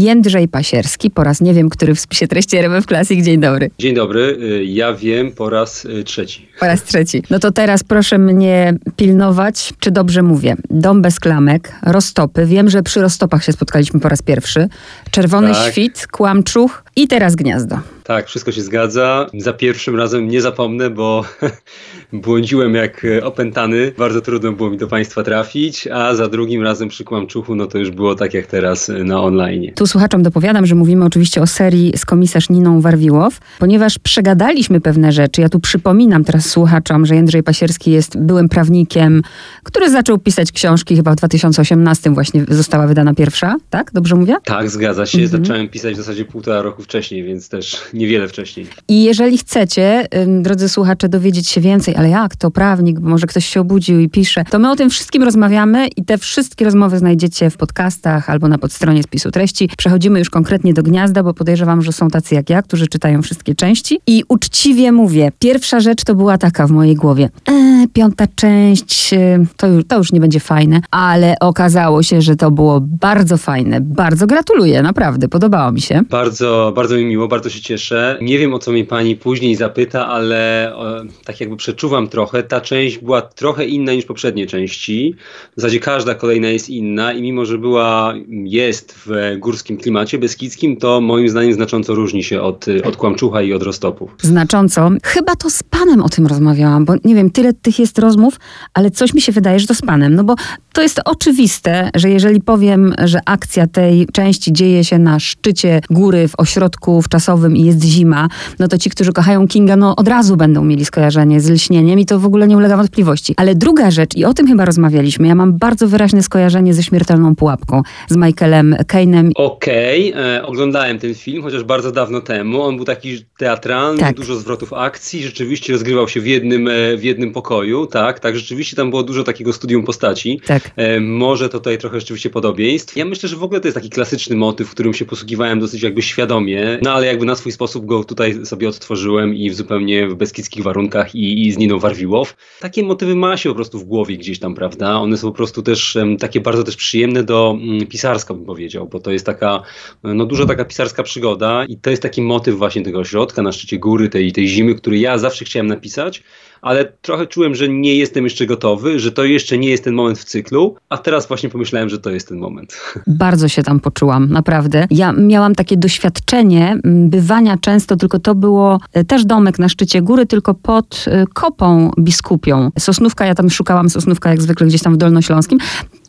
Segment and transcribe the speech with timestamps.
[0.00, 3.24] Jędrzej Pasierski, po raz nie wiem, który w spisie treści RMF Classic.
[3.24, 3.70] Dzień dobry.
[3.78, 6.48] Dzień dobry, y, ja wiem po raz y, trzeci.
[6.60, 7.22] Po raz trzeci.
[7.30, 10.56] No to teraz proszę mnie pilnować, czy dobrze mówię.
[10.70, 12.46] Dom bez klamek, roztopy.
[12.46, 14.68] Wiem, że przy roztopach się spotkaliśmy po raz pierwszy.
[15.10, 15.72] Czerwony Tak.
[15.72, 17.78] świt, kłamczuch i teraz gniazdo.
[18.06, 19.26] Tak, wszystko się zgadza.
[19.38, 21.24] Za pierwszym razem nie zapomnę, bo
[22.12, 23.92] błądziłem jak e, opętany.
[23.98, 27.78] Bardzo trudno było mi do Państwa trafić, a za drugim razem przy Kłamczuchu, no to
[27.78, 29.72] już było tak jak teraz e, na online.
[29.74, 35.12] Tu słuchaczom dopowiadam, że mówimy oczywiście o serii z komisarz Niną Warwiłow, ponieważ przegadaliśmy pewne
[35.12, 35.40] rzeczy.
[35.40, 39.22] Ja tu przypominam teraz słuchaczom, że Jędrzej Pasierski jest byłym prawnikiem,
[39.62, 43.90] który zaczął pisać książki chyba w 2018 właśnie została wydana pierwsza, tak?
[43.92, 44.36] Dobrze mówię?
[44.44, 45.18] Tak, zgadza się.
[45.18, 45.42] Mhm.
[45.42, 48.66] Zacząłem pisać w zasadzie półtora roku wcześniej, więc też niewiele wcześniej.
[48.88, 50.06] I jeżeli chcecie,
[50.40, 54.08] drodzy słuchacze, dowiedzieć się więcej, ale jak to prawnik, bo może ktoś się obudził i
[54.08, 58.48] pisze, to my o tym wszystkim rozmawiamy i te wszystkie rozmowy znajdziecie w podcastach albo
[58.48, 59.68] na podstronie spisu treści.
[59.78, 63.54] Przechodzimy już konkretnie do gniazda, bo podejrzewam, że są tacy jak ja, którzy czytają wszystkie
[63.54, 64.00] części.
[64.06, 67.30] I uczciwie mówię, pierwsza rzecz to była taka w mojej głowie.
[67.48, 72.36] E, piąta część, e, to już, to już nie będzie fajne, ale okazało się, że
[72.36, 73.80] to było bardzo fajne.
[73.80, 76.02] Bardzo gratuluję, naprawdę, podobało mi się.
[76.10, 77.85] Bardzo, bardzo mi miło, bardzo się cieszę.
[78.20, 82.42] Nie wiem o co mnie pani później zapyta, ale e, tak jakby przeczuwam trochę.
[82.42, 85.14] Ta część była trochę inna niż poprzednie części.
[85.56, 88.14] W zasadzie każda kolejna jest inna i mimo, że była,
[88.44, 93.52] jest w górskim klimacie beskidzkim, to moim zdaniem znacząco różni się od, od Kłamczucha i
[93.52, 94.10] od Roztopów.
[94.22, 94.90] Znacząco.
[95.04, 98.40] Chyba to z panem o tym rozmawiałam, bo nie wiem, tyle tych jest rozmów,
[98.74, 100.14] ale coś mi się wydaje, że to z panem.
[100.14, 100.34] No bo
[100.72, 106.28] to jest oczywiste, że jeżeli powiem, że akcja tej części dzieje się na szczycie góry
[106.28, 110.36] w ośrodku wczasowym i jest zima, no to ci, którzy kochają Kinga, no od razu
[110.36, 113.34] będą mieli skojarzenie z lśnieniem i to w ogóle nie ulega wątpliwości.
[113.36, 117.36] Ale druga rzecz, i o tym chyba rozmawialiśmy, ja mam bardzo wyraźne skojarzenie ze śmiertelną
[117.36, 122.62] pułapką, z Michaelem Kane'em Okej, e, oglądałem ten film, chociaż bardzo dawno temu.
[122.62, 124.16] On był taki teatralny, Tak.
[124.16, 128.76] dużo zwrotów akcji, rzeczywiście rozgrywał się w jednym, e, w jednym pokoju, tak, tak, rzeczywiście
[128.76, 130.40] tam było dużo takiego studium postaci.
[130.46, 130.70] Tak.
[130.76, 132.96] E, może tutaj trochę rzeczywiście podobieństw.
[132.96, 136.02] Ja myślę, że w ogóle to jest taki klasyczny motyw, którym się posługiwałem dosyć jakby
[136.02, 140.14] świadomie, no ale jakby na swój sposób go tutaj sobie odtworzyłem i w zupełnie w
[140.14, 142.36] beskidzkich warunkach i, i z Niną Warwiłow.
[142.60, 144.94] Takie motywy ma się po prostu w głowie gdzieś tam, prawda?
[144.94, 148.88] One są po prostu też em, takie bardzo też przyjemne do mm, pisarska, bym powiedział,
[148.88, 149.62] bo to jest taka,
[150.02, 153.78] no dużo taka pisarska przygoda i to jest taki motyw właśnie tego ośrodka na szczycie
[153.78, 156.22] góry, tej, tej zimy, który ja zawsze chciałem napisać,
[156.62, 160.18] ale trochę czułem, że nie jestem jeszcze gotowy, że to jeszcze nie jest ten moment
[160.18, 162.80] w cyklu, a teraz właśnie pomyślałem, że to jest ten moment.
[163.06, 164.86] Bardzo się tam poczułam, naprawdę.
[164.90, 170.02] Ja miałam takie doświadczenie m, bywania często, tylko to było e, też domek na szczycie
[170.02, 172.70] góry, tylko pod e, kopą biskupią.
[172.78, 175.58] Sosnówka, ja tam szukałam sosnówka jak zwykle gdzieś tam w Dolnośląskim.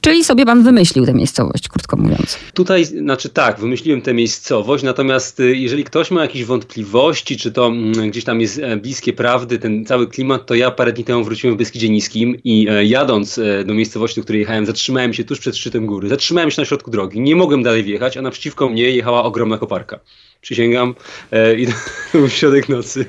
[0.08, 2.38] Czyli sobie pan wymyślił tę miejscowość, krótko mówiąc.
[2.54, 7.68] Tutaj, znaczy tak, wymyśliłem tę miejscowość, natomiast y, jeżeli ktoś ma jakieś wątpliwości, czy to
[7.68, 11.24] mm, gdzieś tam jest e, bliskie prawdy, ten cały klimat, to ja parę dni temu
[11.24, 15.24] wróciłem w Beskidzie Niskim i e, jadąc e, do miejscowości, do której jechałem, zatrzymałem się
[15.24, 16.10] tuż przed szczytem góry.
[16.10, 20.00] Zatrzymałem się na środku drogi, nie mogłem dalej wjechać, a naprzeciwko mnie jechała ogromna koparka.
[20.42, 20.96] Przysięgam,
[21.32, 21.68] e, i
[22.14, 23.06] był środek nocy,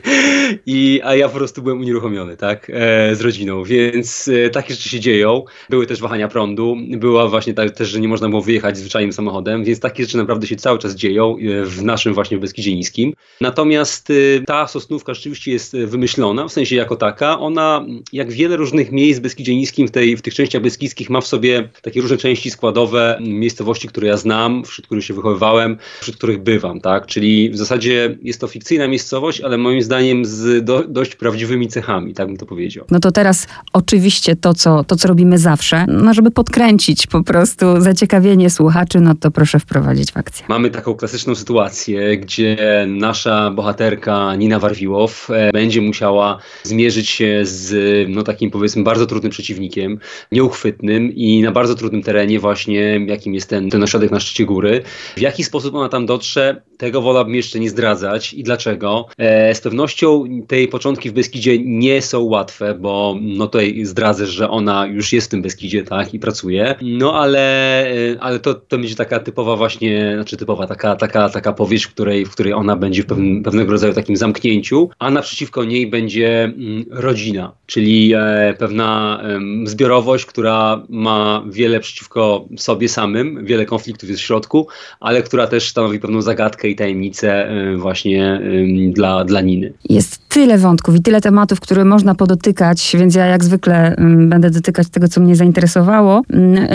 [0.67, 4.89] I, a ja po prostu byłem unieruchomiony, tak, e, z rodziną, więc e, takie rzeczy
[4.89, 5.45] się dzieją.
[5.71, 9.65] Były też wahania prądu, była właśnie tak też, że nie można było wyjechać zwyczajnym samochodem,
[9.65, 13.15] więc takie rzeczy naprawdę się cały czas dzieją e, w naszym właśnie Beskidzie Niskim.
[13.41, 14.15] Natomiast e,
[14.47, 17.39] ta sosnówka rzeczywiście jest e, wymyślona, w sensie jako taka.
[17.39, 21.21] Ona, jak wiele różnych miejsc w Beskidzie Niskim, w, tej, w tych częściach beskidzkich ma
[21.21, 26.17] w sobie takie różne części składowe miejscowości, które ja znam, wśród których się wychowywałem, wśród
[26.17, 27.07] których bywam, tak?
[27.19, 32.15] Czyli w zasadzie jest to fikcyjna miejscowość, ale moim zdaniem z do, dość prawdziwymi cechami,
[32.15, 32.85] tak bym to powiedział.
[32.91, 37.81] No to teraz oczywiście to co, to, co robimy zawsze, no żeby podkręcić po prostu
[37.81, 40.47] zaciekawienie słuchaczy, no to proszę wprowadzić w akcję.
[40.49, 42.57] Mamy taką klasyczną sytuację, gdzie
[42.89, 47.75] nasza bohaterka Nina Warwiłow e, będzie musiała zmierzyć się z
[48.09, 49.99] no, takim powiedzmy bardzo trudnym przeciwnikiem,
[50.33, 54.83] nieuchwytnym i na bardzo trudnym terenie właśnie, jakim jest ten, ten ośrodek na szczycie góry.
[55.17, 59.07] W jaki sposób ona tam dotrze, tego wolałbym jeszcze nie zdradzać i dlaczego.
[59.19, 64.51] E, z pewnością tej początki w Beskidzie nie są łatwe, bo no tutaj zdradzę, że
[64.51, 66.75] ona już jest w tym Beskidzie, tak, i pracuje.
[66.83, 67.41] No ale,
[67.87, 71.89] e, ale to, to będzie taka typowa właśnie, znaczy typowa, taka, taka, taka powieść, w
[71.89, 76.45] której, w której ona będzie w pewnym, pewnego rodzaju takim zamknięciu, a naprzeciwko niej będzie
[76.45, 84.09] mm, rodzina, czyli e, pewna em, zbiorowość, która ma wiele przeciwko sobie samym, wiele konfliktów
[84.09, 84.69] jest w środku,
[85.01, 89.73] ale która też stanowi pewną zagadkę i tajemnicę e, właśnie em, dla, dla Niny.
[89.89, 94.89] Jest tyle wątków i tyle tematów, które można podotykać, więc ja jak zwykle będę dotykać
[94.89, 96.23] tego, co mnie zainteresowało.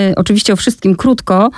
[0.10, 1.50] Y, Oczywiście o wszystkim krótko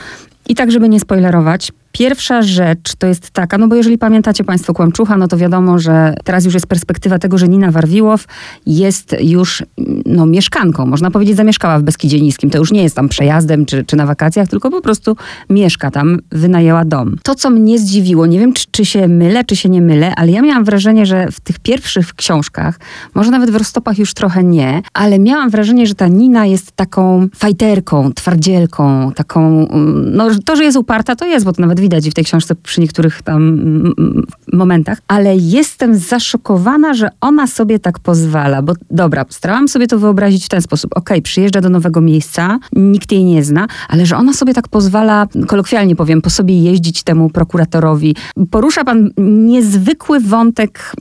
[0.49, 1.71] i tak, żeby nie spoilerować.
[1.97, 6.13] Pierwsza rzecz to jest taka, no bo jeżeli pamiętacie Państwo Kłamczucha, no to wiadomo, że
[6.23, 8.25] teraz już jest perspektywa tego, że Nina Warwiłow
[8.65, 9.63] jest już
[10.05, 10.85] no, mieszkanką.
[10.85, 12.49] Można powiedzieć, zamieszkała w Beskidzie Niskim.
[12.49, 15.15] To już nie jest tam przejazdem czy, czy na wakacjach, tylko po prostu
[15.49, 17.15] mieszka tam, wynajęła dom.
[17.23, 20.31] To, co mnie zdziwiło, nie wiem, czy, czy się mylę, czy się nie mylę, ale
[20.31, 22.79] ja miałam wrażenie, że w tych pierwszych książkach,
[23.13, 27.27] może nawet w Roztopach już trochę nie, ale miałam wrażenie, że ta Nina jest taką
[27.35, 29.67] fajterką, twardzielką, taką,
[30.11, 32.81] no to, że jest uparta, to jest, bo to nawet widać w tej książce przy
[32.81, 33.93] niektórych tam
[34.53, 40.45] momentach, ale jestem zaszokowana, że ona sobie tak pozwala, bo dobra, starałam sobie to wyobrazić
[40.45, 40.91] w ten sposób.
[40.95, 44.67] Okej, okay, przyjeżdża do nowego miejsca, nikt jej nie zna, ale że ona sobie tak
[44.67, 48.15] pozwala, kolokwialnie powiem, po sobie jeździć temu prokuratorowi.
[48.51, 50.91] Porusza pan niezwykły wątek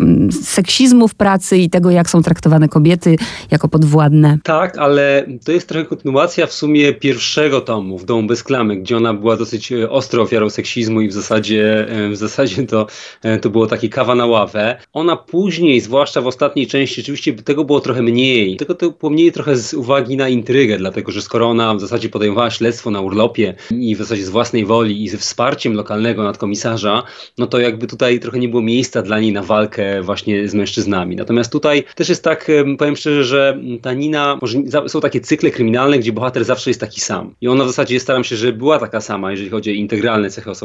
[0.43, 3.17] seksizmu w pracy i tego, jak są traktowane kobiety
[3.51, 4.39] jako podwładne.
[4.43, 8.45] Tak, ale to jest trochę kontynuacja w sumie pierwszego tomu w Domu bez
[8.77, 12.87] gdzie ona była dosyć e, ostro ofiarą seksizmu i w zasadzie, e, w zasadzie to,
[13.23, 14.79] e, to było takie kawa na ławę.
[14.93, 18.57] Ona później, zwłaszcza w ostatniej części, rzeczywiście tego było trochę mniej.
[18.57, 22.09] Tego to było mniej trochę z uwagi na intrygę, dlatego że skoro ona w zasadzie
[22.09, 27.03] podejmowała śledztwo na urlopie i w zasadzie z własnej woli i ze wsparciem lokalnego nadkomisarza,
[27.39, 31.17] no to jakby tutaj trochę nie było miejsca dla niej na walkę właśnie z mężczyznami.
[31.17, 35.99] Natomiast tutaj też jest tak, powiem szczerze, że ta Nina, może są takie cykle kryminalne,
[35.99, 37.35] gdzie bohater zawsze jest taki sam.
[37.41, 40.51] I ona w zasadzie staram się, żeby była taka sama, jeżeli chodzi o integralne cechy
[40.51, 40.64] osobowości,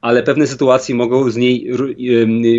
[0.00, 1.70] ale pewne sytuacje mogą z niej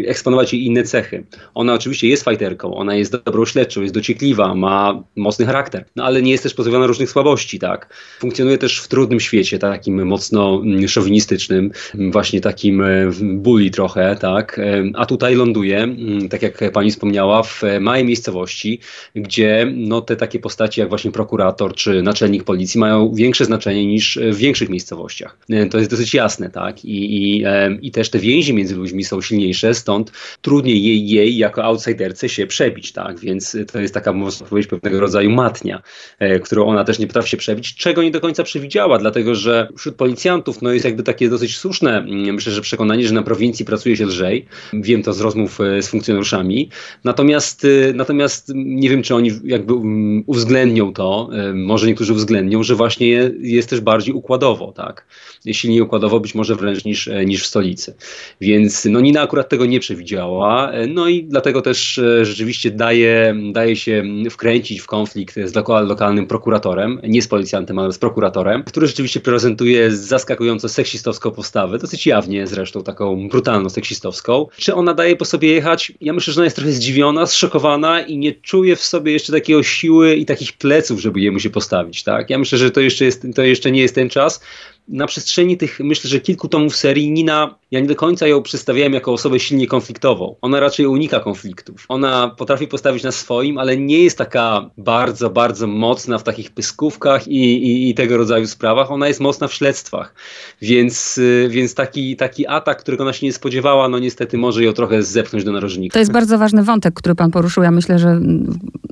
[0.07, 1.23] eksponować jej inne cechy.
[1.53, 6.21] Ona oczywiście jest fajterką, ona jest dobrą śledczą, jest dociekliwa, ma mocny charakter, no ale
[6.21, 7.93] nie jest też pozbawiona różnych słabości, tak.
[8.19, 11.71] Funkcjonuje też w trudnym świecie, takim mocno mm, szowinistycznym,
[12.11, 14.59] właśnie takim e, bully trochę, tak.
[14.59, 18.79] E, a tutaj ląduje, mm, tak jak pani wspomniała, w małej miejscowości,
[19.15, 24.19] gdzie no, te takie postaci jak właśnie prokurator czy naczelnik policji mają większe znaczenie niż
[24.31, 25.37] w większych miejscowościach.
[25.49, 26.85] E, to jest dosyć jasne, tak?
[26.85, 27.43] I, i,
[27.81, 30.11] i też te więzi między ludźmi są silniejsze, stąd
[30.41, 33.19] trudniej jej, jej jako outsiderce się przebić, tak?
[33.19, 35.81] Więc to jest taka, można powiedzieć, pewnego rodzaju matnia,
[36.19, 39.67] e, którą ona też nie potrafi się przebić, czego nie do końca przewidziała, dlatego że
[39.77, 43.65] wśród policjantów no, jest jakby takie dosyć słuszne, mm, myślę, że przekonanie, że na prowincji
[43.65, 44.45] pracuje się lżej.
[44.73, 46.69] Wiem to z rozmów e, z funkcjonariuszami.
[47.03, 53.31] Natomiast, natomiast nie wiem, czy oni jakby mm, uwzględnią to, może niektórzy uwzględnią, że właśnie
[53.39, 55.05] jest też bardziej układowo, tak?
[55.51, 57.95] Silniej układowo być może wręcz niż, e, niż w stolicy.
[58.41, 63.35] Więc no Nina akurat tego nie przewidziała, e, no i dlatego też e, rzeczywiście daje,
[63.51, 68.63] daje się wkręcić w konflikt z lokal, lokalnym prokuratorem, nie z policjantem, ale z prokuratorem,
[68.63, 74.47] który rzeczywiście prezentuje zaskakująco seksistowską postawę, dosyć jawnie zresztą taką brutalną seksistowską.
[74.57, 75.91] Czy ona daje po sobie jechać?
[76.01, 79.63] Ja myślę, że ona jest trochę zdziwiona, zszokowana i nie czuje w sobie jeszcze takiego
[79.63, 82.29] siły i takich pleców, żeby jemu się postawić, tak?
[82.29, 84.41] Ja myślę, że to jeszcze, jest, to jeszcze nie jest ten czas,
[84.87, 88.93] na przestrzeni tych, myślę, że kilku tomów serii, Nina, ja nie do końca ją przedstawiałem
[88.93, 90.35] jako osobę silnie konfliktową.
[90.41, 91.85] Ona raczej unika konfliktów.
[91.89, 97.27] Ona potrafi postawić na swoim, ale nie jest taka bardzo, bardzo mocna w takich pyskówkach
[97.27, 98.91] i, i, i tego rodzaju sprawach.
[98.91, 100.15] Ona jest mocna w śledztwach.
[100.61, 104.73] Więc, y, więc taki, taki atak, którego ona się nie spodziewała, no niestety może ją
[104.73, 105.93] trochę zepchnąć do narożnika.
[105.93, 107.63] To jest bardzo ważny wątek, który pan poruszył.
[107.63, 108.21] Ja myślę, że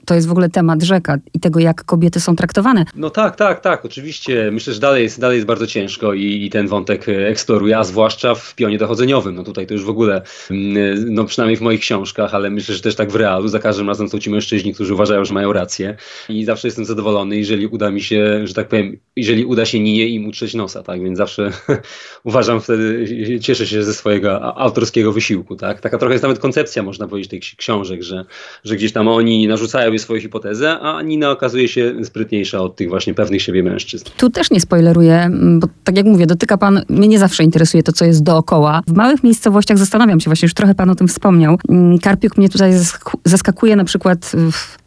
[0.05, 2.85] to jest w ogóle temat rzeka i tego, jak kobiety są traktowane.
[2.95, 4.49] No tak, tak, tak, oczywiście.
[4.51, 5.80] Myślę, że dalej jest, dalej jest bardzo ciężko
[6.15, 9.35] i, i ten wątek eksploruje, a zwłaszcza w pionie dochodzeniowym.
[9.35, 10.21] No tutaj to już w ogóle,
[10.51, 13.87] mm, no przynajmniej w moich książkach, ale myślę, że też tak w realu, za każdym
[13.87, 15.95] razem są ci mężczyźni, którzy uważają, że mają rację
[16.29, 20.07] i zawsze jestem zadowolony, jeżeli uda mi się, że tak powiem, jeżeli uda się Ninie
[20.07, 21.51] im utrzeć nosa, tak, więc zawsze
[22.23, 23.07] uważam wtedy,
[23.41, 25.81] cieszę się ze swojego autorskiego wysiłku, tak.
[25.81, 28.25] Taka trochę jest nawet koncepcja, można powiedzieć, tych książek, że,
[28.63, 33.13] że gdzieś tam oni narzucają swoją hipotezę, a Nina okazuje się sprytniejsza od tych właśnie
[33.13, 34.05] pewnych siebie mężczyzn.
[34.17, 37.91] Tu też nie spoileruję, bo tak jak mówię, dotyka pan, mnie nie zawsze interesuje to,
[37.91, 38.81] co jest dookoła.
[38.87, 41.57] W małych miejscowościach zastanawiam się, właśnie już trochę pan o tym wspomniał.
[41.69, 42.73] Mm, Karpiuk mnie tutaj
[43.25, 44.31] zaskakuje na przykład,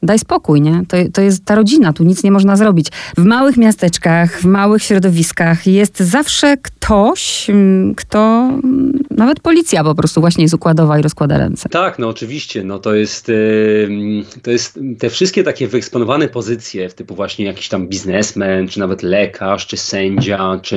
[0.02, 0.82] daj spokój, nie?
[0.88, 2.88] To, to jest ta rodzina, tu nic nie można zrobić.
[3.16, 9.94] W małych miasteczkach, w małych środowiskach jest zawsze ktoś, mm, kto, mm, nawet policja po
[9.94, 11.68] prostu właśnie jest układowa i rozkłada ręce.
[11.68, 13.30] Tak, no oczywiście, no to jest,
[14.42, 19.66] to jest te wszystkie takie wyeksponowane pozycje, typu właśnie jakiś tam biznesmen, czy nawet lekarz,
[19.66, 20.73] czy sędzia, czy,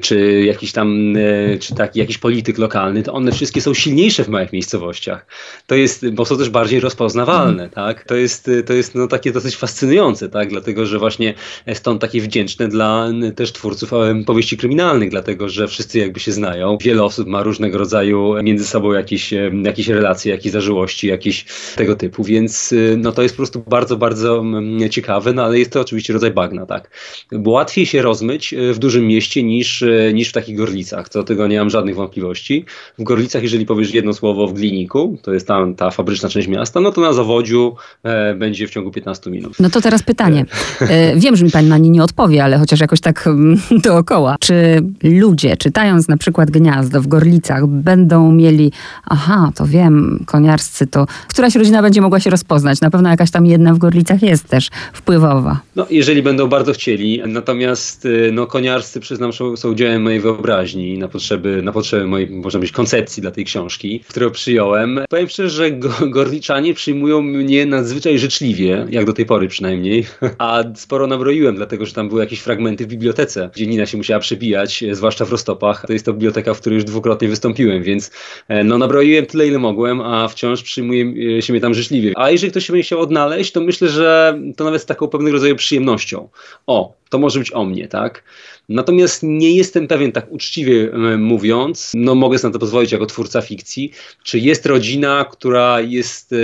[0.00, 4.28] czy jakiś tam, e, czy taki jakiś polityk lokalny, to one wszystkie są silniejsze w
[4.28, 5.26] małych miejscowościach.
[5.66, 7.70] To jest, bo są też bardziej rozpoznawalne, mm.
[7.70, 8.04] tak?
[8.04, 10.48] To jest, to jest no takie dosyć fascynujące, tak?
[10.48, 11.34] Dlatego, że właśnie
[11.74, 13.90] stąd takie wdzięczne dla też twórców
[14.26, 16.78] powieści kryminalnych, dlatego, że wszyscy jakby się znają.
[16.80, 19.34] Wiele osób ma różnego różnego rodzaju między sobą jakieś,
[19.64, 21.44] jakieś relacje, jakieś zażyłości, jakieś
[21.76, 25.72] tego typu, więc no to jest po prostu bardzo, bardzo mm, ciekawe, no ale jest
[25.72, 26.90] to oczywiście rodzaj bagna, tak.
[27.32, 31.46] Bo łatwiej się rozmyć w dużym mieście niż, niż w takich gorlicach, co do tego
[31.46, 32.64] nie mam żadnych wątpliwości.
[32.98, 36.80] W Gorlicach, jeżeli powiesz jedno słowo w Gliniku, to jest tam ta fabryczna część miasta,
[36.80, 39.52] no to na zawodziu e, będzie w ciągu 15 minut.
[39.60, 40.44] No to teraz pytanie.
[40.80, 44.36] E, wiem, że mi pani na nie nie odpowie, ale chociaż jakoś tak mm, dookoła.
[44.40, 48.72] Czy ludzie, czytając na przykład Gniazdo w Gorlicach, będą mieli,
[49.04, 52.80] aha, to wiem, koniarscy to, któraś rodzina będzie mogła się rozpoznać.
[52.80, 55.60] Na pewno jakaś tam jedna w Gorlicach jest też wpływowa.
[55.76, 57.22] No, jeżeli będą bardzo chcieli.
[57.26, 59.00] Natomiast y, no, koniarscy,
[59.32, 63.44] są, są dziełem mojej wyobraźni na potrzeby, na potrzeby mojej, można być, koncepcji dla tej
[63.44, 65.00] książki, którą przyjąłem.
[65.08, 65.70] Powiem szczerze, że
[66.10, 70.06] gorliczanie przyjmują mnie nadzwyczaj życzliwie, jak do tej pory przynajmniej,
[70.38, 74.20] a sporo nabroiłem, dlatego że tam były jakieś fragmenty w bibliotece, gdzie Nina się musiała
[74.20, 75.84] przebijać, zwłaszcza w Rostopach.
[75.86, 78.10] To jest to biblioteka, w której już dwukrotnie wystąpiłem, więc
[78.48, 82.12] e, no nabroiłem tyle, ile mogłem, a wciąż przyjmuje się mnie tam życzliwie.
[82.16, 85.32] A jeżeli ktoś się będzie chciał odnaleźć, to myślę, że to nawet z taką pewnego
[85.32, 86.28] rodzaju przyjemnością.
[86.66, 88.22] O, to może być o mnie, tak?
[88.68, 93.40] Natomiast nie jestem pewien, tak uczciwie mówiąc, no mogę sobie na to pozwolić jako twórca
[93.40, 93.92] fikcji,
[94.22, 96.34] czy jest rodzina, która jest,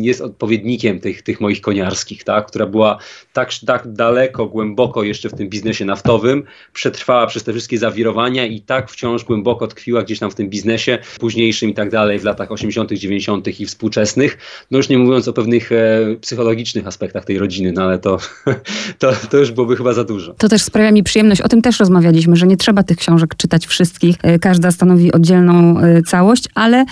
[0.00, 2.46] jest odpowiednikiem tych, tych moich koniarskich, tak?
[2.46, 2.98] która była
[3.32, 8.60] tak, tak daleko, głęboko jeszcze w tym biznesie naftowym, przetrwała przez te wszystkie zawirowania i
[8.60, 12.52] tak wciąż głęboko tkwiła gdzieś tam w tym biznesie późniejszym i tak dalej, w latach
[12.52, 13.60] 80., 90.
[13.60, 14.38] i współczesnych.
[14.70, 18.18] No już nie mówiąc o pewnych e, psychologicznych aspektach tej rodziny, no ale to,
[18.98, 20.34] to, to już byłoby chyba za dużo.
[20.34, 21.40] To też sprawia mi przyjemność.
[21.40, 24.16] O tym też rozmawialiśmy, że nie trzeba tych książek czytać wszystkich.
[24.22, 26.84] E, każda stanowi oddzielną e, całość, ale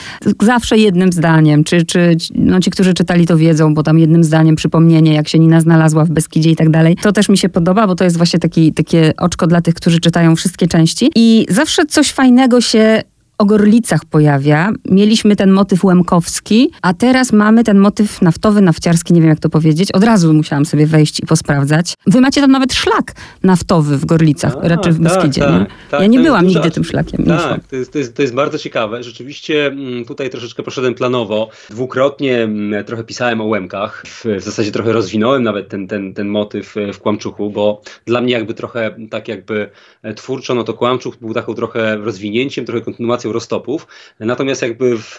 [0.42, 1.64] zawsze jednym zdaniem.
[1.64, 5.38] Czy, czy no, ci, którzy czytali to wiedzą, bo tam jednym zdaniem przypomnienie, jak się
[5.38, 6.96] Nina znalazła w Beskidzie i tak dalej.
[7.02, 10.00] To też mi się podoba, bo to jest właśnie taki, takie oczko dla tych, którzy
[10.00, 11.10] czytają wszystkie części.
[11.14, 13.02] I zawsze coś fajnego się
[13.42, 14.72] o Gorlicach pojawia.
[14.84, 19.48] Mieliśmy ten motyw łemkowski, a teraz mamy ten motyw naftowy, nafciarski, nie wiem jak to
[19.48, 19.92] powiedzieć.
[19.92, 21.94] Od razu musiałam sobie wejść i posprawdzać.
[22.06, 25.40] Wy macie tam nawet szlak naftowy w Gorlicach, a, raczej w tak, Beskidzie.
[25.40, 25.66] Tak, nie?
[25.90, 27.24] Tak, ja nie byłam nigdy tym szlakiem.
[27.24, 29.02] Tak, to jest, to, jest, to jest bardzo ciekawe.
[29.02, 31.50] Rzeczywiście mm, tutaj troszeczkę poszedłem planowo.
[31.70, 34.02] Dwukrotnie mm, trochę pisałem o Łemkach.
[34.06, 38.20] W, w zasadzie trochę rozwinąłem nawet ten, ten, ten motyw e, w Kłamczuchu, bo dla
[38.20, 39.70] mnie jakby trochę tak jakby
[40.02, 43.86] e, twórczo, no to Kłamczuch był taką trochę rozwinięciem, trochę kontynuacją roztopów.
[44.20, 45.16] Natomiast jakby w,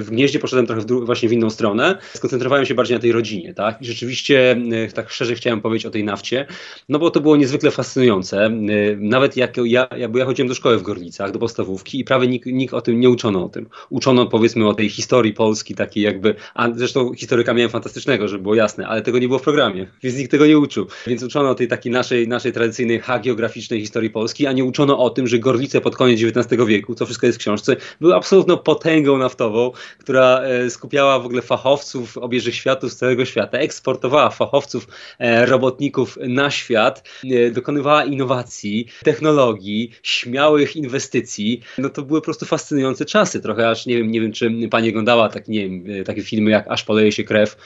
[0.00, 1.98] w gnieździe poszedłem trochę w, właśnie w inną stronę.
[2.14, 3.82] Skoncentrowałem się bardziej na tej rodzinie, tak?
[3.82, 6.46] I rzeczywiście e, tak szczerze chciałem powiedzieć o tej nafcie,
[6.88, 8.46] no bo to było niezwykle fascynujące.
[8.46, 8.50] E,
[8.96, 12.28] nawet jak ja, ja, bo ja chodziłem do szkoły w Gorlicach, do podstawówki i prawie
[12.28, 13.66] nikt, nikt o tym nie uczono o tym.
[13.90, 18.54] Uczono powiedzmy o tej historii Polski, takiej jakby, a zresztą historyka miałem fantastycznego, żeby było
[18.54, 20.86] jasne, ale tego nie było w programie, więc nikt tego nie uczył.
[21.06, 25.10] Więc uczono o tej takiej naszej, naszej tradycyjnej hagiograficznej historii Polski, a nie uczono o
[25.10, 29.18] tym, że Gorlice pod koniec XIX wieku, to wszystko jest w książce, był absolutną potęgą
[29.18, 35.46] naftową, która e, skupiała w ogóle fachowców obieżych światów z całego świata, eksportowała fachowców, e,
[35.46, 41.60] robotników na świat, e, dokonywała innowacji, technologii, śmiałych inwestycji.
[41.78, 43.40] No to były po prostu fascynujące czasy.
[43.40, 46.68] Trochę aż nie wiem, nie wiem czy pani oglądała tak, nie wiem, takie filmy jak
[46.68, 47.56] Aż poleje się krew,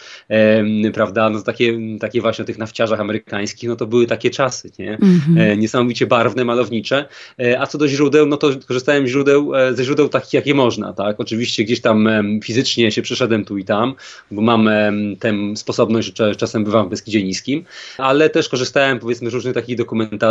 [0.95, 4.89] prawda, no takie, takie właśnie o tych nafciarzach amerykańskich, no to były takie czasy, nie?
[4.89, 5.59] Mm -hmm.
[5.59, 7.09] Niesamowicie barwne, malownicze.
[7.59, 11.21] A co do źródeł, no to korzystałem źródeł, ze źródeł takich, jakie można, tak?
[11.21, 12.09] Oczywiście gdzieś tam
[12.45, 13.95] fizycznie się przeszedłem tu i tam,
[14.31, 14.69] bo mam
[15.19, 17.65] tę sposobność, że czasem bywam w Beskidzie Niskim,
[17.99, 19.77] ale też korzystałem powiedzmy z różnych takich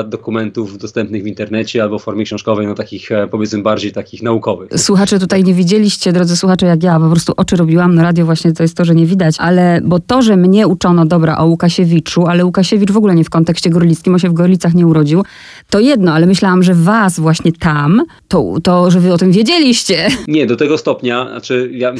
[0.05, 4.69] dokumentów dostępnych w internecie albo w formie książkowej, no takich e, powiedzmy bardziej takich naukowych.
[4.77, 8.53] Słuchacze tutaj nie widzieliście, drodzy słuchacze, jak ja po prostu oczy robiłam, no radio właśnie
[8.53, 12.27] to jest to, że nie widać, ale bo to, że mnie uczono, dobra, o Łukasiewiczu,
[12.27, 15.23] ale Łukasiewicz w ogóle nie w kontekście gorlickim, on się w Gorlicach nie urodził,
[15.69, 20.07] to jedno, ale myślałam, że was właśnie tam, to, to że wy o tym wiedzieliście.
[20.27, 21.93] Nie, do tego stopnia, znaczy ja,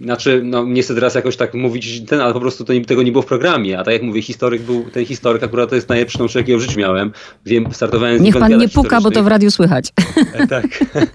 [0.00, 3.12] znaczy no nie chcę teraz jakoś tak mówić ten, ale po prostu to tego nie
[3.12, 6.18] było w programie, a tak jak mówię, historyk był, ten historyk akurat to jest najlepszy
[6.18, 7.12] nauczyciel, jakiego w życiu miałem.
[7.46, 9.92] Wiem, startowałem z Niech pan nie puka, bo to w radiu słychać.
[10.34, 10.66] E, tak,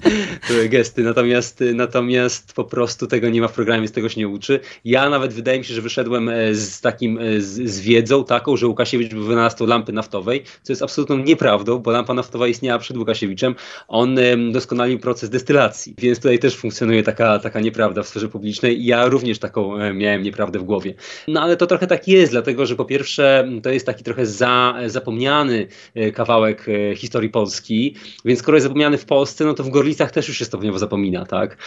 [0.47, 4.27] to gesty, natomiast, natomiast po prostu tego nie ma w programie, z tego się nie
[4.27, 4.59] uczy.
[4.85, 8.57] Ja nawet wydaje mi się, że wyszedłem e, z takim, e, z, z wiedzą taką,
[8.57, 12.97] że Łukasiewicz był wynalazcą lampy naftowej, co jest absolutną nieprawdą, bo lampa naftowa istniała przed
[12.97, 13.55] Łukasiewiczem.
[13.87, 14.15] On
[14.51, 18.85] doskonalił proces destylacji, więc tutaj też funkcjonuje taka, taka nieprawda w sferze publicznej.
[18.85, 20.93] Ja również taką e, miałem nieprawdę w głowie.
[21.27, 24.75] No ale to trochę tak jest, dlatego że po pierwsze to jest taki trochę za,
[24.85, 27.95] zapomniany e, kawałek e, historii Polski,
[28.25, 31.25] więc skoro jest zapomniany w Polsce, no to w Gorlicach też już się stopniowo zapomina,
[31.25, 31.57] tak?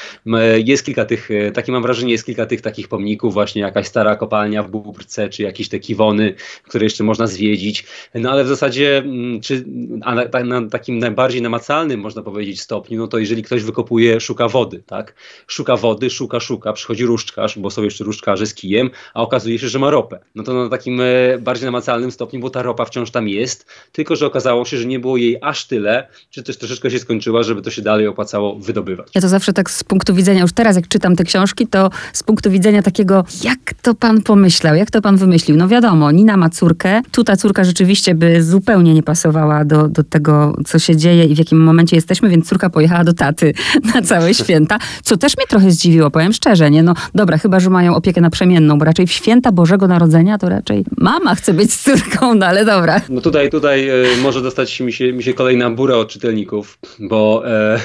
[0.64, 4.62] Jest kilka tych, takie mam wrażenie, jest kilka tych takich pomników, właśnie jakaś stara kopalnia
[4.62, 9.04] w Bóbrce, czy jakieś te kiwony, które jeszcze można zwiedzić, no ale w zasadzie,
[9.42, 9.64] czy
[10.02, 14.48] a na, na takim najbardziej namacalnym, można powiedzieć, stopniu, no to jeżeli ktoś wykopuje, szuka
[14.48, 15.14] wody, tak?
[15.46, 19.68] Szuka wody, szuka, szuka, przychodzi różdżkarz, bo są jeszcze różdżkarze z kijem, a okazuje się,
[19.68, 20.18] że ma ropę.
[20.34, 24.16] No to na takim e, bardziej namacalnym stopniu, bo ta ropa wciąż tam jest, tylko
[24.16, 27.62] że okazało się, że nie było jej aż tyle, czy też troszeczkę się skończyła, żeby
[27.62, 29.08] to się dalej opłacało wydobywać.
[29.14, 32.22] Ja to zawsze tak z punktu widzenia, już teraz jak czytam te książki, to z
[32.22, 35.56] punktu widzenia takiego, jak to pan pomyślał, jak to pan wymyślił?
[35.56, 40.04] No wiadomo, Nina ma córkę, tu ta córka rzeczywiście by zupełnie nie pasowała do, do
[40.04, 43.53] tego, co się dzieje i w jakim momencie jesteśmy, więc córka pojechała do taty
[43.94, 46.82] na całe święta, co też mnie trochę zdziwiło, powiem szczerze, nie?
[46.82, 50.84] No dobra, chyba, że mają opiekę naprzemienną, bo raczej w święta Bożego Narodzenia to raczej
[50.96, 53.00] mama chce być z córką, no ale dobra.
[53.08, 53.92] No tutaj, tutaj e,
[54.22, 57.42] może dostać mi się, mi się kolejna bura od czytelników, bo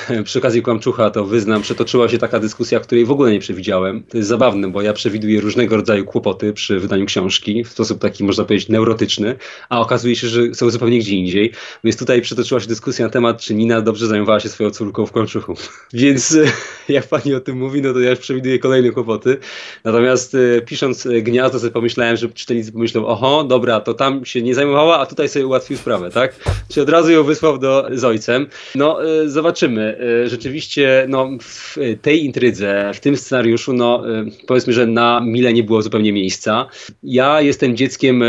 [0.09, 4.03] e, przy okazji Kłamczucha to wyznam, przetoczyła się taka dyskusja, której w ogóle nie przewidziałem.
[4.03, 8.23] To jest zabawne, bo ja przewiduję różnego rodzaju kłopoty przy wydaniu książki w sposób taki,
[8.23, 9.35] można powiedzieć, neurotyczny,
[9.69, 11.51] a okazuje się, że są zupełnie gdzie indziej.
[11.83, 15.11] Więc tutaj przetoczyła się dyskusja na temat, czy Nina dobrze zajmowała się swoją córką w
[15.11, 15.55] Kłamczuchu.
[15.93, 16.43] Więc e,
[16.93, 19.37] jak pani o tym mówi, no to ja już przewiduję kolejne kłopoty.
[19.83, 24.41] Natomiast e, pisząc e, Gniazdo sobie pomyślałem, że czytelnicy pomyślą, oho, dobra, to tam się
[24.41, 26.35] nie zajmowała, a tutaj sobie ułatwił sprawę, tak?
[26.69, 28.47] Czy od razu ją wysłał do, z ojcem.
[28.75, 29.99] No, zobaczymy.
[30.25, 34.03] Rzeczywiście, no, w tej intrydze, w tym scenariuszu, no,
[34.47, 36.67] powiedzmy, że na Mile nie było zupełnie miejsca.
[37.03, 38.23] Ja jestem dzieckiem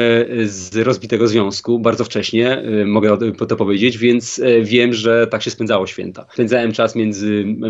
[0.45, 3.19] z rozbitego związku bardzo wcześnie, mogę
[3.49, 6.27] to powiedzieć, więc wiem, że tak się spędzało święta.
[6.33, 7.20] Spędzałem czas między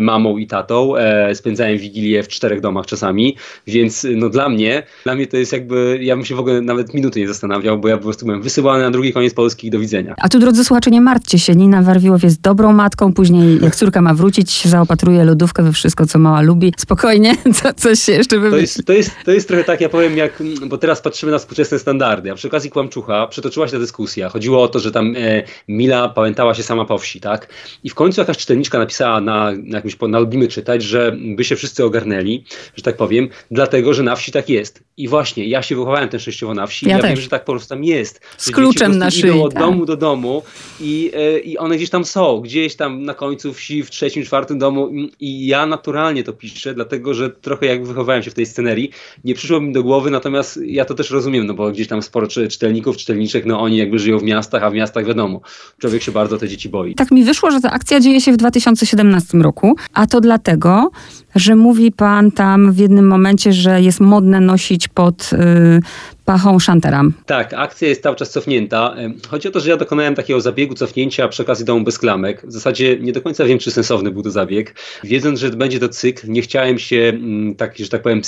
[0.01, 5.15] mamą i tatą, e, spędzałem wigilię w czterech domach czasami, więc no dla mnie, dla
[5.15, 7.97] mnie to jest jakby, ja bym się w ogóle nawet minuty nie zastanawiał, bo ja
[7.97, 10.15] po prostu byłem wysyłany na drugi koniec Polski i do widzenia.
[10.17, 14.01] A tu drodzy słuchacze, nie martwcie się, Nina Warwiłow jest dobrą matką, później jak córka
[14.01, 16.73] ma wrócić, zaopatruje lodówkę we wszystko, co mała lubi.
[16.77, 18.57] Spokojnie, co, coś się jeszcze wymyśli.
[18.57, 21.37] To jest, to, jest, to jest trochę tak, ja powiem, jak, bo teraz patrzymy na
[21.37, 24.29] współczesne standardy, a przy okazji Kłamczucha przetoczyła się ta dyskusja.
[24.29, 27.47] Chodziło o to, że tam e, Mila pamiętała się sama po wsi, tak?
[27.83, 31.55] I w końcu jakaś czytelniczka napisała na, na jakimś, na Lubimy Czytać, że by się
[31.55, 32.43] wszyscy ogarnęli,
[32.75, 34.83] że tak powiem, dlatego, że na wsi tak jest.
[34.97, 37.51] I właśnie, ja się wychowałem też częściowo na wsi ja, ja wiem, że tak po
[37.51, 38.21] prostu tam jest.
[38.37, 39.29] Z kluczem na szyi.
[39.29, 39.63] Idą od tak.
[39.63, 40.43] domu do domu
[40.79, 44.59] i, e, i one gdzieś tam są, gdzieś tam na końcu wsi, w trzecim, czwartym
[44.59, 48.91] domu i ja naturalnie to piszę, dlatego, że trochę jak wychowałem się w tej scenerii,
[49.23, 52.27] nie przyszło mi do głowy, natomiast ja to też rozumiem, no bo gdzieś tam sporo
[52.27, 55.41] czytelników, czytelniczek, no oni jakby żyją w miastach, a w miastach wiadomo,
[55.77, 56.95] człowiek się bardzo te dzieci boi.
[56.95, 60.91] Tak mi wyszło, że ta akcja dzieje się w 2017 roku, a to dlatego,
[61.35, 65.37] że mówi pan tam w jednym momencie, że jest modne nosić pod y,
[66.25, 67.13] pachą szanteram.
[67.25, 68.95] Tak, akcja jest cały czas cofnięta.
[69.29, 72.47] Chodzi o to, że ja dokonałem takiego zabiegu cofnięcia przy okazji domu bez klamek.
[72.47, 74.75] W zasadzie nie do końca wiem, czy sensowny był to zabieg.
[75.03, 78.21] Wiedząc, że będzie to cykl, nie chciałem się, mm, tak, że tak powiem,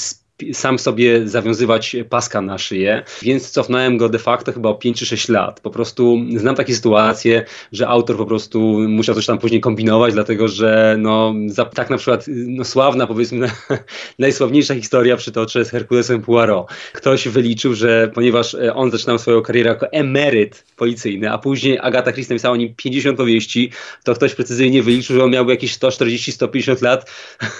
[0.54, 5.06] sam sobie zawiązywać paska na szyję, więc cofnąłem go de facto chyba o 5 czy
[5.06, 5.60] 6 lat.
[5.60, 10.48] Po prostu znam takie sytuacje, że autor po prostu musiał coś tam później kombinować, dlatego
[10.48, 13.52] że no, za, tak na przykład no, sławna, powiedzmy,
[14.20, 16.68] najsławniejsza historia przytoczę z Herkulesem Poirot.
[16.94, 22.12] Ktoś wyliczył, że ponieważ e, on zaczynał swoją karierę jako emeryt policyjny, a później Agata
[22.12, 23.72] Christie napisała o nim 50 powieści,
[24.04, 27.12] to ktoś precyzyjnie wyliczył, że on miałby jakieś 140-150 lat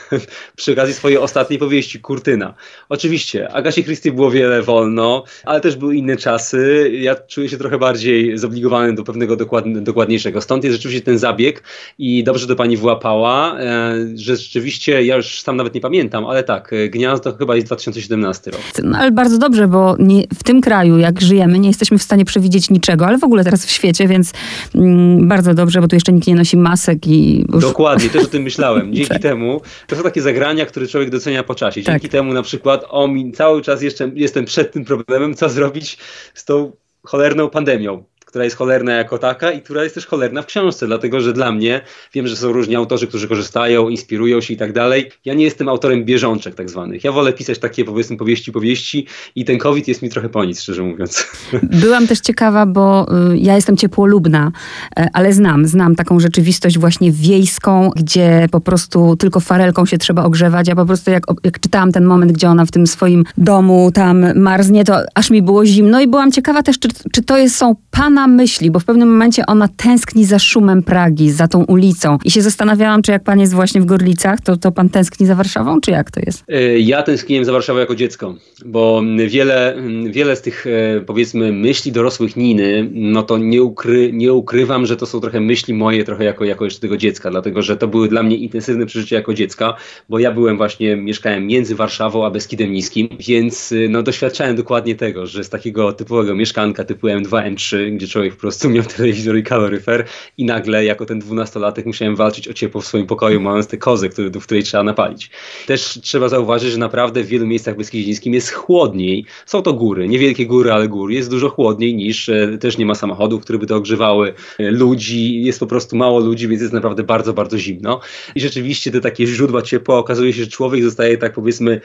[0.58, 2.56] przy okazji swojej ostatniej powieści, Kurtyna.
[2.90, 6.92] Oczywiście, Agasie Christie było wiele wolno, ale też były inne czasy.
[7.02, 9.36] Ja czuję się trochę bardziej zobligowany do pewnego
[9.82, 10.42] dokładniejszego.
[10.42, 11.64] Stąd jest rzeczywiście ten zabieg
[11.98, 16.44] i dobrze to pani wyłapała, e, że rzeczywiście, ja już sam nawet nie pamiętam, ale
[16.44, 18.62] tak, e, Gniazdo chyba jest 2017 rok.
[18.84, 22.26] No ale bardzo dobrze, bo nie, w tym kraju, jak żyjemy, nie jesteśmy w stanie
[22.26, 24.34] przewidzieć niczego, ale w ogóle teraz w świecie, więc
[24.76, 27.46] mm, bardzo dobrze, bo tu jeszcze nikt nie nosi masek i...
[27.54, 27.64] Już...
[27.64, 28.94] Dokładnie, też o tym myślałem.
[28.94, 29.22] Dzięki tak.
[29.22, 31.84] temu, to są takie zagrania, które człowiek docenia po czasie.
[31.84, 32.12] Dzięki tak.
[32.12, 32.53] temu na przykład
[32.90, 35.98] o mi cały czas jeszcze jestem przed tym problemem, co zrobić
[36.34, 36.72] z tą
[37.04, 41.22] cholerną pandemią która jest cholerna jako taka i która jest też cholerna w książce, dlatego
[41.22, 41.82] że dla mnie,
[42.14, 45.12] wiem, że są różni autorzy, którzy korzystają, inspirują się i tak dalej.
[45.26, 47.04] Ja nie jestem autorem bieżączek tak zwanych.
[47.04, 50.62] Ja wolę pisać takie powiedzmy powieści, powieści i ten COVID jest mi trochę po nic,
[50.62, 51.28] szczerze mówiąc.
[51.84, 54.52] Byłam też ciekawa, bo y, ja jestem ciepłolubna,
[55.00, 60.24] y, ale znam, znam taką rzeczywistość właśnie wiejską, gdzie po prostu tylko farelką się trzeba
[60.24, 60.68] ogrzewać.
[60.68, 64.40] Ja po prostu jak, jak czytałam ten moment, gdzie ona w tym swoim domu tam
[64.40, 67.76] marznie, to aż mi było zimno i byłam ciekawa też, czy, czy to jest, są
[67.92, 72.18] pana myśli, bo w pewnym momencie ona tęskni za szumem Pragi, za tą ulicą.
[72.26, 75.36] I się zastanawiałam, czy jak pan jest właśnie w Gorlicach, to, to pan tęskni za
[75.36, 76.44] Warszawą, czy jak to jest?
[76.48, 79.76] E, ja tęskniłem za Warszawą jako dziecko, bo wiele,
[80.10, 84.98] wiele z tych e, powiedzmy myśli dorosłych Niny, no to nie, ukry, nie ukrywam, że
[84.98, 88.08] to są trochę myśli moje, trochę jako, jako jeszcze tego dziecka, dlatego że to były
[88.08, 89.74] dla mnie intensywne przeżycia jako dziecka,
[90.10, 94.96] bo ja byłem właśnie, mieszkałem między Warszawą a Beskidem Niskim, więc e, no doświadczałem dokładnie
[94.96, 99.38] tego, że z takiego typowego mieszkanka typu M2, M3, gdzie człowiek po prostu miał telewizor
[99.38, 100.06] i kaloryfer
[100.38, 104.10] i nagle jako ten dwunastolatek musiałem walczyć o ciepło w swoim pokoju, mając tę kozę,
[104.10, 105.30] który, do której trzeba napalić.
[105.68, 109.26] Też trzeba zauważyć, że naprawdę w wielu miejscach Beskidzińskim jest chłodniej.
[109.46, 111.14] Są to góry, niewielkie góry, ale góry.
[111.14, 115.44] Jest dużo chłodniej niż e, też nie ma samochodów, które by to ogrzewały e, ludzi.
[115.44, 118.00] Jest po prostu mało ludzi, więc jest naprawdę bardzo, bardzo zimno.
[118.36, 121.82] I rzeczywiście te takie źródła ciepła okazuje się, że człowiek zostaje tak powiedzmy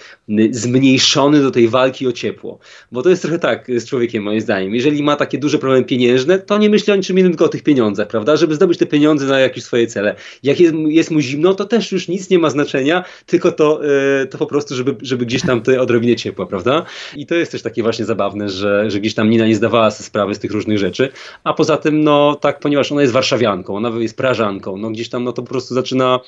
[0.50, 2.58] zmniejszony do tej walki o ciepło.
[2.92, 4.74] Bo to jest trochę tak z człowiekiem moim zdaniem.
[4.74, 7.62] Jeżeli ma takie duże problemy pieniężne, to nie myśli o niczym innym tylko o tych
[7.62, 8.36] pieniądzach, prawda?
[8.36, 10.14] Żeby zdobyć te pieniądze na jakieś swoje cele.
[10.42, 14.26] Jak jest, jest mu zimno, to też już nic nie ma znaczenia, tylko to, yy,
[14.26, 16.84] to po prostu, żeby, żeby gdzieś tam te odrobinie ciepła, prawda?
[17.16, 20.06] I to jest też takie właśnie zabawne, że, że gdzieś tam Nina nie zdawała sobie
[20.06, 21.08] sprawy z tych różnych rzeczy,
[21.44, 25.24] a poza tym, no tak, ponieważ ona jest warszawianką, ona jest prażanką, no gdzieś tam
[25.24, 26.20] no to po prostu zaczyna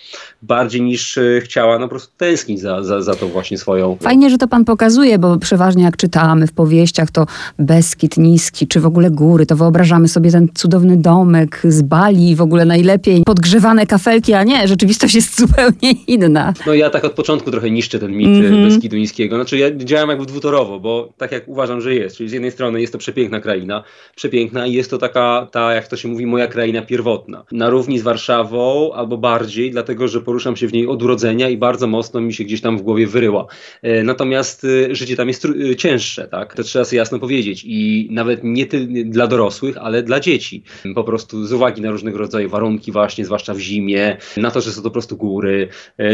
[0.43, 3.97] bardziej niż yy, chciała, no po prostu tęsknić za, za, za tą właśnie swoją.
[4.01, 7.27] Fajnie, że to pan pokazuje, bo przeważnie jak czytamy w powieściach, to
[7.59, 12.41] Beskid niski, czy w ogóle góry, to wyobrażamy sobie ten cudowny domek z Bali, w
[12.41, 16.55] ogóle najlepiej podgrzewane kafelki, a nie, rzeczywistość jest zupełnie inna.
[16.67, 18.69] No ja tak od początku trochę niszczę ten mit mm -hmm.
[18.69, 19.37] Beskidu Niskiego.
[19.37, 22.81] Znaczy ja działam jakby dwutorowo, bo tak jak uważam, że jest, czyli z jednej strony
[22.81, 23.85] jest to przepiękna kraina,
[24.17, 27.45] przepiękna i jest to taka, ta jak to się mówi, moja kraina pierwotna.
[27.53, 31.57] Na równi z Warszawą albo bardziej, dlatego że poruszam się w niej od urodzenia i
[31.57, 33.47] bardzo mocno mi się gdzieś tam w głowie wyryła.
[33.83, 36.55] E, natomiast e, życie tam jest e, cięższe, tak?
[36.55, 38.67] To trzeba sobie jasno powiedzieć i nawet nie
[39.05, 40.63] dla dorosłych, ale dla dzieci.
[40.95, 44.73] Po prostu z uwagi na różnego rodzaju warunki właśnie, zwłaszcza w zimie, na to, że
[44.73, 45.69] są to po prostu góry,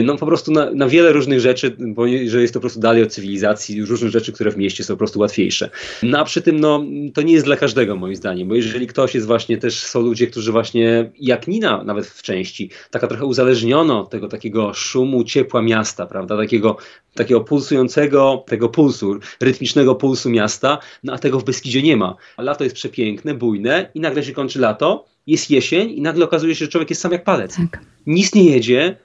[0.04, 3.02] no po prostu na, na wiele różnych rzeczy, bo że jest to po prostu dalej
[3.02, 5.70] od cywilizacji, różnych rzeczy, które w mieście są po prostu łatwiejsze.
[6.02, 9.14] No a przy tym, no to nie jest dla każdego moim zdaniem, bo jeżeli ktoś
[9.14, 14.00] jest właśnie, też są ludzie, którzy właśnie, jak Nina nawet w części, taka trochę uzależniona
[14.00, 16.76] od tego takiego szumu, ciepła miasta, prawda, takiego,
[17.16, 22.16] takiego pulsującego, tego pulsu, rytmicznego pulsu miasta, no a tego w Beskidzie nie ma.
[22.38, 26.64] Lato jest przepiękne, bujne i nagle się kończy lato, jest jesień i nagle okazuje się,
[26.64, 27.56] że człowiek jest sam jak palec.
[27.56, 27.80] Tak.
[28.06, 28.96] Nic nie jedzie,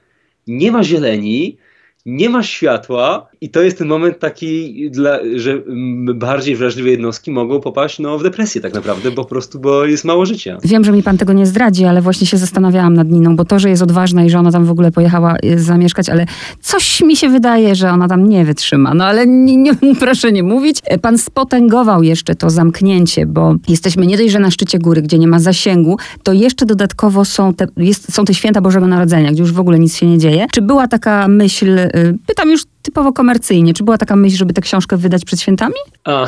[0.46, 1.56] nie ma zieleni,
[2.06, 5.62] nie ma światła i to jest ten moment taki, dla, że
[6.14, 10.04] bardziej wrażliwe jednostki mogą popaść no, w depresję tak naprawdę, bo po prostu bo jest
[10.04, 10.58] mało życia.
[10.64, 13.58] Wiem, że mi pan tego nie zdradzi, ale właśnie się zastanawiałam nad Niną, bo to,
[13.58, 16.26] że jest odważna i że ona tam w ogóle pojechała y, zamieszkać, ale
[16.60, 18.94] coś mi się wydaje, że ona tam nie wytrzyma.
[18.94, 20.78] No ale nie, nie, proszę nie mówić.
[20.84, 25.18] E, pan spotęgował jeszcze to zamknięcie, bo jesteśmy nie dość, że na szczycie góry, gdzie
[25.18, 29.42] nie ma zasięgu, to jeszcze dodatkowo są te, jest, są te święta Bożego Narodzenia, gdzie
[29.42, 30.46] już w ogóle nic się nie dzieje.
[30.52, 31.78] Czy była taka myśl,
[32.26, 35.74] pytam już typowo komercyjnie, czy była taka myśl, żeby tę książkę wydać przed świętami?
[36.04, 36.26] A,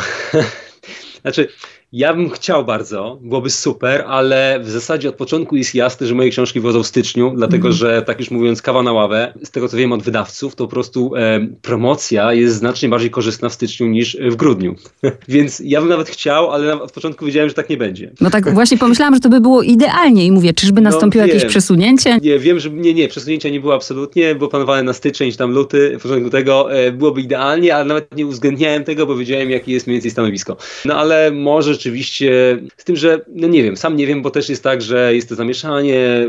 [1.22, 1.48] znaczy
[1.94, 6.30] ja bym chciał bardzo, byłoby super, ale w zasadzie od początku jest jasne, że moje
[6.30, 7.76] książki wychodzą w styczniu, dlatego mm.
[7.76, 10.70] że tak już mówiąc, kawa na ławę, z tego co wiem od wydawców, to po
[10.70, 14.74] prostu e, promocja jest znacznie bardziej korzystna w styczniu niż w grudniu.
[15.28, 18.10] Więc ja bym nawet chciał, ale od początku wiedziałem, że tak nie będzie.
[18.20, 21.32] No tak właśnie pomyślałam, że to by było idealnie i mówię, czyżby no, nastąpiło no,
[21.32, 22.18] jakieś przesunięcie?
[22.22, 25.50] Nie, wiem, że nie, nie, przesunięcia nie było absolutnie, było planowane na styczeń czy tam
[25.50, 29.72] luty, w początku tego e, byłoby idealnie, ale nawet nie uwzględniałem tego, bo wiedziałem, jakie
[29.72, 30.56] jest mniej więcej stanowisko.
[30.84, 34.48] No ale może rzeczywiście, z tym, że no nie wiem, sam nie wiem, bo też
[34.48, 36.26] jest tak, że jest to zamieszanie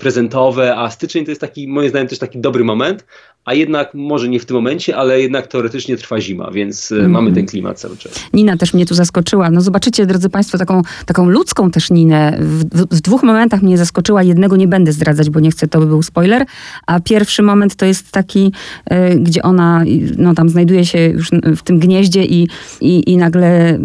[0.00, 3.04] prezentowe, a styczeń to jest taki, moim zdaniem, też taki dobry moment,
[3.44, 7.10] a jednak może nie w tym momencie, ale jednak teoretycznie trwa zima, więc mm.
[7.10, 8.12] mamy ten klimat cały czas.
[8.32, 9.50] Nina też mnie tu zaskoczyła.
[9.50, 12.38] No zobaczycie, drodzy Państwo, taką, taką ludzką też Ninę.
[12.40, 14.22] W, w, w, dwóch momentach mnie zaskoczyła.
[14.22, 16.46] Jednego nie będę zdradzać, bo nie chcę, to by był spoiler.
[16.86, 18.52] A pierwszy moment to jest taki,
[18.92, 19.84] y, gdzie ona
[20.16, 22.48] no, tam znajduje się już w tym gnieździe i,
[22.80, 23.78] i, i nagle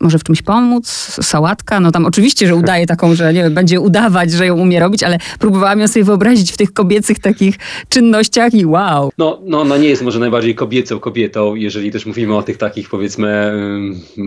[0.00, 0.88] może w czymś pomóc,
[1.22, 5.02] sałatka, no tam oczywiście, że udaje taką, że nie będzie udawać, że ją umie robić,
[5.02, 9.12] ale próbowałam ją sobie wyobrazić w tych kobiecych takich czynnościach i wow.
[9.18, 12.88] No, no ona nie jest może najbardziej kobiecą kobietą, jeżeli też mówimy o tych takich
[12.88, 13.52] powiedzmy,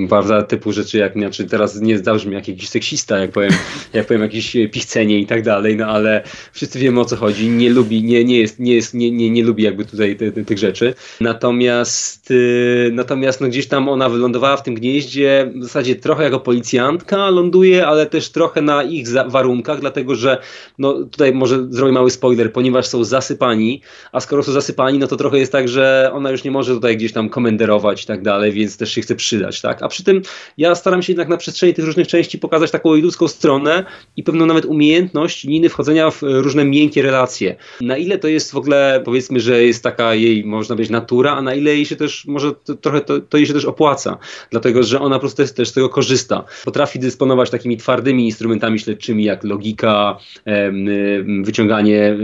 [0.09, 3.51] prawda, typu rzeczy jak, znaczy teraz nie zabrzmi jak jakiś seksista, jak powiem,
[3.93, 7.69] jak powiem jakieś pichcenie i tak dalej, no ale wszyscy wiemy o co chodzi, nie
[7.69, 10.57] lubi, nie, nie jest, nie jest, nie, nie, nie lubi jakby tutaj te, te, tych
[10.57, 10.93] rzeczy.
[11.21, 16.39] Natomiast, yy, natomiast no gdzieś tam ona wylądowała w tym gnieździe, w zasadzie trochę jako
[16.39, 20.37] policjantka ląduje, ale też trochę na ich warunkach, dlatego że
[20.77, 25.17] no tutaj może zrobię mały spoiler, ponieważ są zasypani, a skoro są zasypani, no to
[25.17, 28.51] trochę jest tak, że ona już nie może tutaj gdzieś tam komenderować i tak dalej,
[28.51, 29.83] więc też się chce przydać, tak?
[29.83, 30.21] A przy tym
[30.57, 34.45] ja staram się jednak na przestrzeni tych różnych części pokazać taką ludzką stronę i pewną
[34.45, 37.55] nawet umiejętność Niny wchodzenia w różne miękkie relacje.
[37.81, 41.41] Na ile to jest w ogóle, powiedzmy, że jest taka jej, można być natura, a
[41.41, 44.17] na ile jej się też, może to, trochę to, to jej się też opłaca,
[44.51, 46.43] dlatego że ona po prostu też, z tego korzysta.
[46.65, 50.17] Potrafi dysponować takimi twardymi instrumentami śledczymi jak logika,
[51.43, 52.17] wyciąganie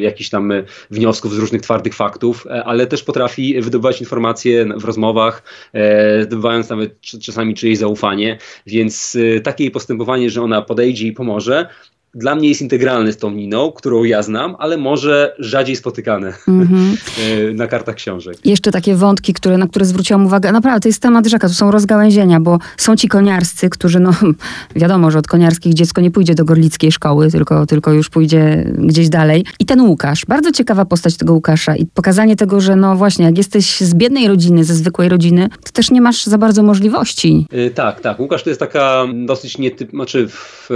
[0.00, 0.52] jakichś tam
[0.90, 6.68] wniosków z różnych twardych faktów, e, ale też potrafi wydobywać informacje w rozmowach, e, zdobywając
[6.68, 11.66] nawet czasami czyjeś zaufanie, więc e, takie jej postępowanie, że ona podejdzie i pomoże,
[12.14, 16.96] dla mnie jest integralny z tą Niną, którą ja znam, ale może rzadziej spotykane mm-hmm.
[17.54, 18.36] na kartach książek.
[18.44, 20.52] Jeszcze takie wątki, które, na które zwróciłam uwagę.
[20.52, 24.10] Naprawdę, to jest temat rzeka, to są rozgałęzienia, bo są ci koniarscy, którzy, no
[24.76, 29.08] wiadomo, że od koniarskich dziecko nie pójdzie do gorlickiej szkoły, tylko, tylko już pójdzie gdzieś
[29.08, 29.44] dalej.
[29.58, 33.38] I ten Łukasz, bardzo ciekawa postać tego Łukasza i pokazanie tego, że no właśnie, jak
[33.38, 37.46] jesteś z biednej rodziny, ze zwykłej rodziny, to też nie masz za bardzo możliwości.
[37.52, 38.20] Yy, tak, tak.
[38.20, 39.90] Łukasz to jest taka dosyć nietyp...
[39.90, 40.68] Znaczy, w,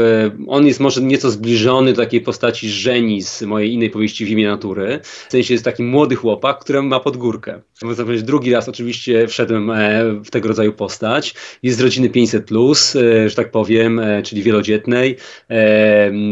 [0.47, 4.29] on jest może nieco nieco zbliżony do takiej postaci Żeni z mojej innej powieści w
[4.29, 5.01] imię natury.
[5.03, 7.61] W sensie jest taki młody chłopak, który ma podgórkę.
[7.83, 11.35] Można powiedzieć, drugi raz oczywiście wszedłem e, w tego rodzaju postać.
[11.63, 15.17] Jest z rodziny 500, plus, e, że tak powiem, e, czyli wielodzietnej.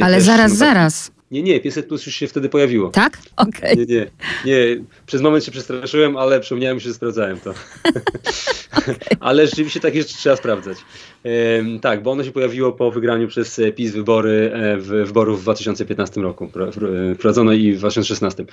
[0.03, 1.13] Ale Też, zaraz, no, zaraz.
[1.31, 2.91] Nie, nie, 500 plus już się wtedy pojawiło.
[2.91, 3.19] Tak?
[3.37, 3.73] Okej.
[3.73, 3.77] Okay.
[3.77, 4.07] Nie, nie,
[4.45, 4.85] nie.
[5.07, 7.55] Przez moment się przestraszyłem, ale przypomniałem się, że sprawdzałem to.
[8.79, 8.97] okay.
[9.21, 10.79] ale rzeczywiście tak jeszcze trzeba sprawdzać.
[11.81, 15.43] Tak, bo ono się pojawiło po wygraniu przez e, PiS wybory e, w, wyborów w
[15.43, 16.49] 2015 roku.
[17.15, 18.45] Wprowadzono i w 2016.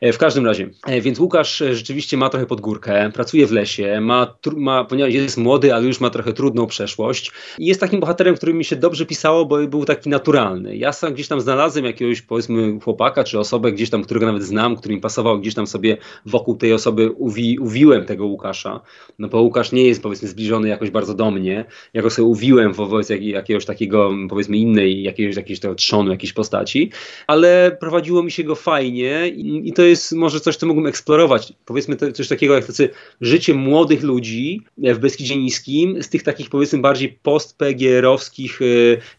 [0.00, 4.36] E, w każdym razie, e, więc Łukasz rzeczywiście ma trochę podgórkę, pracuje w lesie, ma,
[4.56, 7.32] ma, ponieważ jest młody, ale już ma trochę trudną przeszłość.
[7.58, 10.76] I jest takim bohaterem, który mi się dobrze pisało, bo był taki naturalny.
[10.76, 14.76] Ja sam gdzieś tam znalazłem jakiegoś powiedzmy chłopaka czy osobę gdzieś tam, którego nawet znam,
[14.76, 18.80] który mi pasował, gdzieś tam sobie wokół tej osoby uwi, uwiłem tego Łukasza,
[19.18, 21.64] no bo Łukasz nie jest powiedzmy zbliżony jakoś bardzo do mnie,
[21.94, 26.32] ja go sobie uwiłem wobec jak, jakiegoś takiego powiedzmy innej, jakiegoś, jakiegoś tego trzonu, jakiejś
[26.32, 26.90] postaci,
[27.26, 31.52] ale prowadziło mi się go fajnie i, i to jest może coś, co mógłbym eksplorować,
[31.64, 36.50] powiedzmy to, coś takiego jak tacy życie młodych ludzi w Beskidzie Niskim z tych takich
[36.50, 38.60] powiedzmy bardziej post-PGR-owskich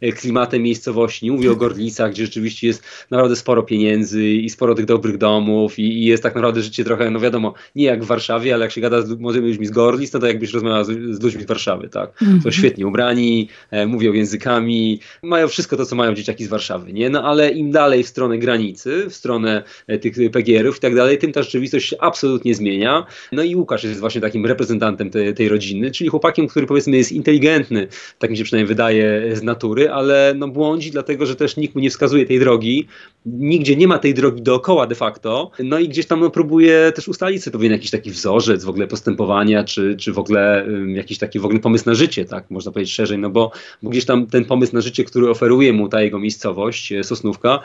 [0.01, 4.75] e, klimatem miejscowości, nie mówię o Gorlicach, gdzie rzeczywiście jest naprawdę sporo pieniędzy i sporo
[4.75, 8.07] tych dobrych domów i, i, jest tak naprawdę życie trochę, no wiadomo, nie jak w
[8.07, 10.87] Warszawie, ale jak się gada z młodymi ludźmi z Gorlic, no to jakbyś rozmawiał z,
[10.89, 12.13] z ludźmi z Warszawy, tak?
[12.21, 12.43] -hmm.
[12.43, 17.09] Są świetnie ubrani, e, mówią językami, mają wszystko to, co mają dzieciaki z Warszawy, nie?
[17.09, 21.17] No ale im dalej w stronę granicy, w stronę e, tych PGR-ów i tak dalej,
[21.17, 23.05] tym ta rzeczywistość się absolutnie zmienia.
[23.31, 27.11] No i Łukasz jest właśnie takim reprezentantem te, tej rodziny, czyli chłopakiem, który powiedzmy jest
[27.11, 27.87] inteligentny,
[28.19, 31.81] tak mi się przynajmniej wydaje z natury, ale no błądzi, dlatego że też nikt mu
[31.81, 32.87] nie wskazuje tej drogi,
[33.25, 37.07] nigdzie nie ma tej drogi dookoła de facto, no i gdzieś tam no, próbuje też
[37.07, 41.17] ustalić sobie pewien jakiś taki wzorzec w ogóle postępowania, czy, czy w ogóle um, jakiś
[41.17, 43.51] taki w ogóle pomysł na życie, tak można powiedzieć szerzej, no bo,
[43.83, 47.59] bo gdzieś tam ten pomysł na życie, który oferuje mu ta jego miejscowość, e, Sosnówka,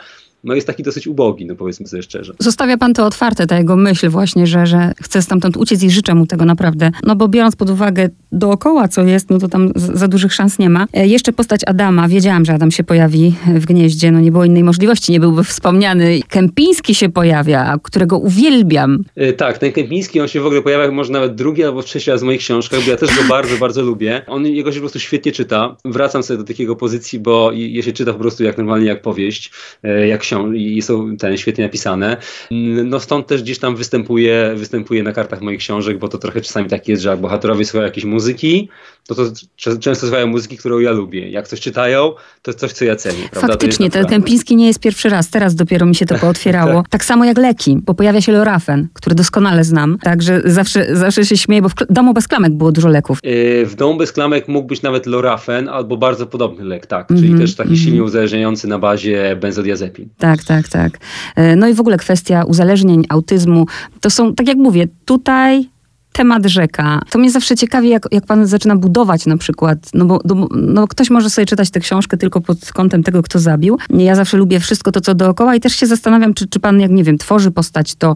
[0.45, 2.33] no jest taki dosyć ubogi, no powiedzmy sobie szczerze.
[2.39, 6.15] Zostawia pan to otwarte, ta jego myśl właśnie, że, że chce stamtąd uciec i życzę
[6.15, 6.91] mu tego naprawdę.
[7.03, 10.69] No bo biorąc pod uwagę dookoła, co jest, no to tam za dużych szans nie
[10.69, 10.87] ma.
[10.93, 12.07] E, jeszcze postać Adama.
[12.07, 14.11] Wiedziałam, że Adam się pojawi w gnieździe.
[14.11, 16.19] No nie było innej możliwości, nie byłby wspomniany.
[16.29, 19.03] Kępiński się pojawia, którego uwielbiam.
[19.15, 22.21] E, tak, ten Kępiński, on się w ogóle pojawia może nawet drugi albo trzeci raz
[22.21, 24.21] w moich książkach, bo ja też go bardzo, bardzo lubię.
[24.27, 25.75] On jego się po prostu świetnie czyta.
[25.85, 29.51] Wracam sobie do takiego pozycji, bo je się czyta po prostu jak normalnie, jak powieść,
[29.83, 32.17] e, jak książka i są ten świetnie napisane.
[32.85, 36.69] No stąd też gdzieś tam występuje, występuje na kartach moich książek, bo to trochę czasami
[36.69, 38.69] tak jest, że bohaterowie słuchają jakiejś muzyki,
[39.07, 41.29] to, to często słuchają muzyki, którą ja lubię.
[41.29, 43.29] Jak coś czytają, to jest coś, co ja cenię.
[43.31, 43.47] Prawda?
[43.47, 46.81] Faktycznie, ten Kępiński nie jest pierwszy raz, teraz dopiero mi się to pootwierało.
[46.81, 46.89] tak.
[46.95, 51.37] tak samo jak leki, bo pojawia się Lorafen, który doskonale znam, także zawsze, zawsze się
[51.37, 53.19] śmieję, bo w domu bez klamek było dużo leków.
[53.23, 57.27] Yy, w domu bez klamek mógł być nawet Lorafen albo bardzo podobny lek, tak, czyli
[57.27, 57.83] mm -hmm, też taki mm -hmm.
[57.83, 60.09] silnie uzależniający na bazie benzodiazepin.
[60.17, 60.97] Tak, tak, tak.
[61.35, 63.65] E, no i w ogóle kwestia uzależnień, autyzmu,
[64.01, 65.74] to są, tak jak mówię, tutaj
[66.15, 67.01] temat rzeka.
[67.09, 70.19] To mnie zawsze ciekawi, jak, jak pan zaczyna budować na przykład, no bo
[70.51, 73.77] no, ktoś może sobie czytać tę książkę tylko pod kątem tego, kto zabił.
[73.89, 76.91] Ja zawsze lubię wszystko to, co dookoła i też się zastanawiam, czy, czy pan, jak
[76.91, 78.15] nie wiem, tworzy postać, to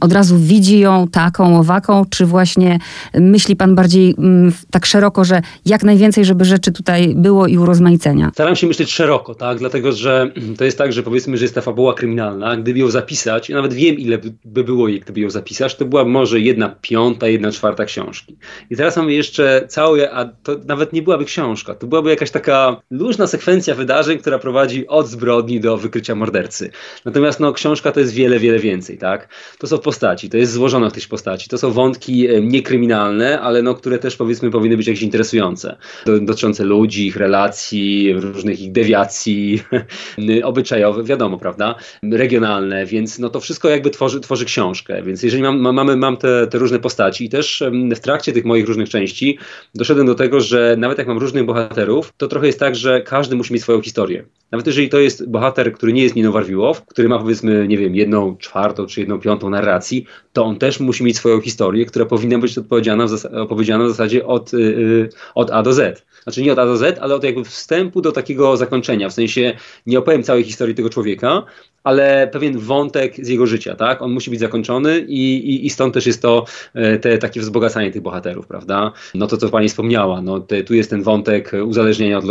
[0.00, 2.78] od razu widzi ją taką, owaką, czy właśnie
[3.14, 8.30] myśli pan bardziej mm, tak szeroko, że jak najwięcej, żeby rzeczy tutaj było i urozmaicenia?
[8.34, 11.60] Staram się myśleć szeroko, tak, dlatego, że to jest tak, że powiedzmy, że jest ta
[11.60, 15.76] fabuła kryminalna, gdyby ją zapisać, ja nawet wiem, ile by było jej, gdyby ją zapisać,
[15.76, 18.36] to była może jedna piąta ta jedna czwarta książki.
[18.70, 22.80] I teraz mamy jeszcze całe, a to nawet nie byłaby książka, to byłaby jakaś taka
[22.90, 26.70] luźna sekwencja wydarzeń, która prowadzi od zbrodni do wykrycia mordercy.
[27.04, 29.28] Natomiast no, książka to jest wiele, wiele więcej, tak?
[29.64, 33.98] To są postaci, to jest złożoność tych postaci, to są wątki niekryminalne, ale no, które
[33.98, 39.62] też powiedzmy powinny być jakieś interesujące, dotyczące ludzi, ich relacji, różnych ich dewiacji
[40.42, 41.74] obyczajowych, wiadomo, prawda?
[42.02, 46.46] Regionalne, więc no to wszystko jakby tworzy, tworzy książkę, więc jeżeli mam, mamy mam te,
[46.46, 47.24] te różne postaci.
[47.24, 47.62] I też
[47.96, 49.38] w trakcie tych moich różnych części
[49.74, 53.36] doszedłem do tego, że nawet jak mam różnych bohaterów, to trochę jest tak, że każdy
[53.36, 54.24] musi mieć swoją historię.
[54.54, 57.94] Nawet jeżeli to jest bohater, który nie jest Nino Warwiłow, który ma powiedzmy, nie wiem,
[57.94, 62.38] jedną czwartą czy jedną piątą narracji, to on też musi mieć swoją historię, która powinna
[62.38, 66.06] być odpowiedziana w, zas- opowiedziana w zasadzie od, yy, od A do Z.
[66.22, 69.08] Znaczy nie od A do Z, ale od jakby wstępu do takiego zakończenia.
[69.08, 71.42] W sensie nie opowiem całej historii tego człowieka,
[71.84, 74.02] ale pewien wątek z jego życia, tak?
[74.02, 76.44] On musi być zakończony i, i, i stąd też jest to
[76.74, 78.92] e, te, takie wzbogacanie tych bohaterów, prawda?
[79.14, 82.24] No to, co pani wspomniała, no te, tu jest ten wątek uzależnienia od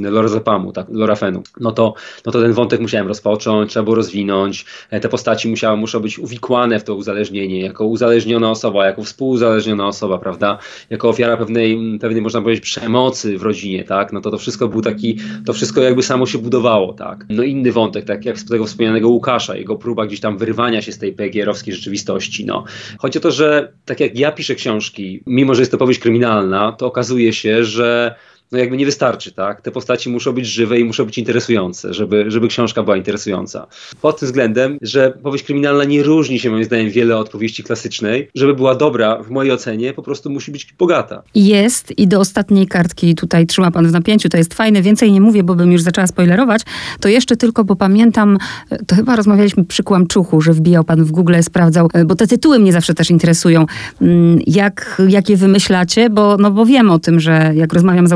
[0.00, 0.86] lorazapamu, tak?
[0.90, 1.42] Lorafenu.
[1.60, 1.94] No to,
[2.26, 6.18] no to ten wątek musiałem rozpocząć, trzeba było rozwinąć, e, te postaci musiały, muszą być
[6.18, 10.58] uwikłane w to uzależnienie, jako uzależniona osoba, jako współuzależniona osoba, prawda?
[10.90, 14.12] Jako ofiara pewnej, pewnej można powiedzieć, przemocy w rodzinie, tak?
[14.12, 17.26] No to to wszystko był taki, to wszystko jakby samo się budowało, tak?
[17.28, 20.82] No inny wątek, tak jak z tego wspomniałem, wspomnianego Łukasza, jego próba gdzieś tam wyrwania
[20.82, 22.44] się z tej PGR-owskiej rzeczywistości.
[22.46, 22.64] No.
[22.98, 26.72] Chodzi o to, że tak jak ja piszę książki, mimo że jest to powieść kryminalna,
[26.72, 28.14] to okazuje się, że
[28.52, 29.60] no jakby nie wystarczy, tak?
[29.60, 33.66] Te postaci muszą być żywe i muszą być interesujące, żeby, żeby książka była interesująca.
[34.00, 38.28] Pod tym względem, że powieść kryminalna nie różni się moim zdaniem wiele od powieści klasycznej.
[38.34, 41.22] Żeby była dobra, w mojej ocenie, po prostu musi być bogata.
[41.34, 44.82] Jest i do ostatniej kartki tutaj trzyma pan w napięciu, to jest fajne.
[44.82, 46.62] Więcej nie mówię, bo bym już zaczęła spoilerować.
[47.00, 48.38] To jeszcze tylko, bo pamiętam,
[48.86, 52.72] to chyba rozmawialiśmy przy Kłamczuchu, że wbijał pan w Google, sprawdzał, bo te tytuły mnie
[52.72, 53.66] zawsze też interesują.
[54.00, 58.12] Mm, jak, jak je wymyślacie, bo, no bo wiem o tym, że jak rozmawiam z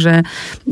[0.00, 0.22] że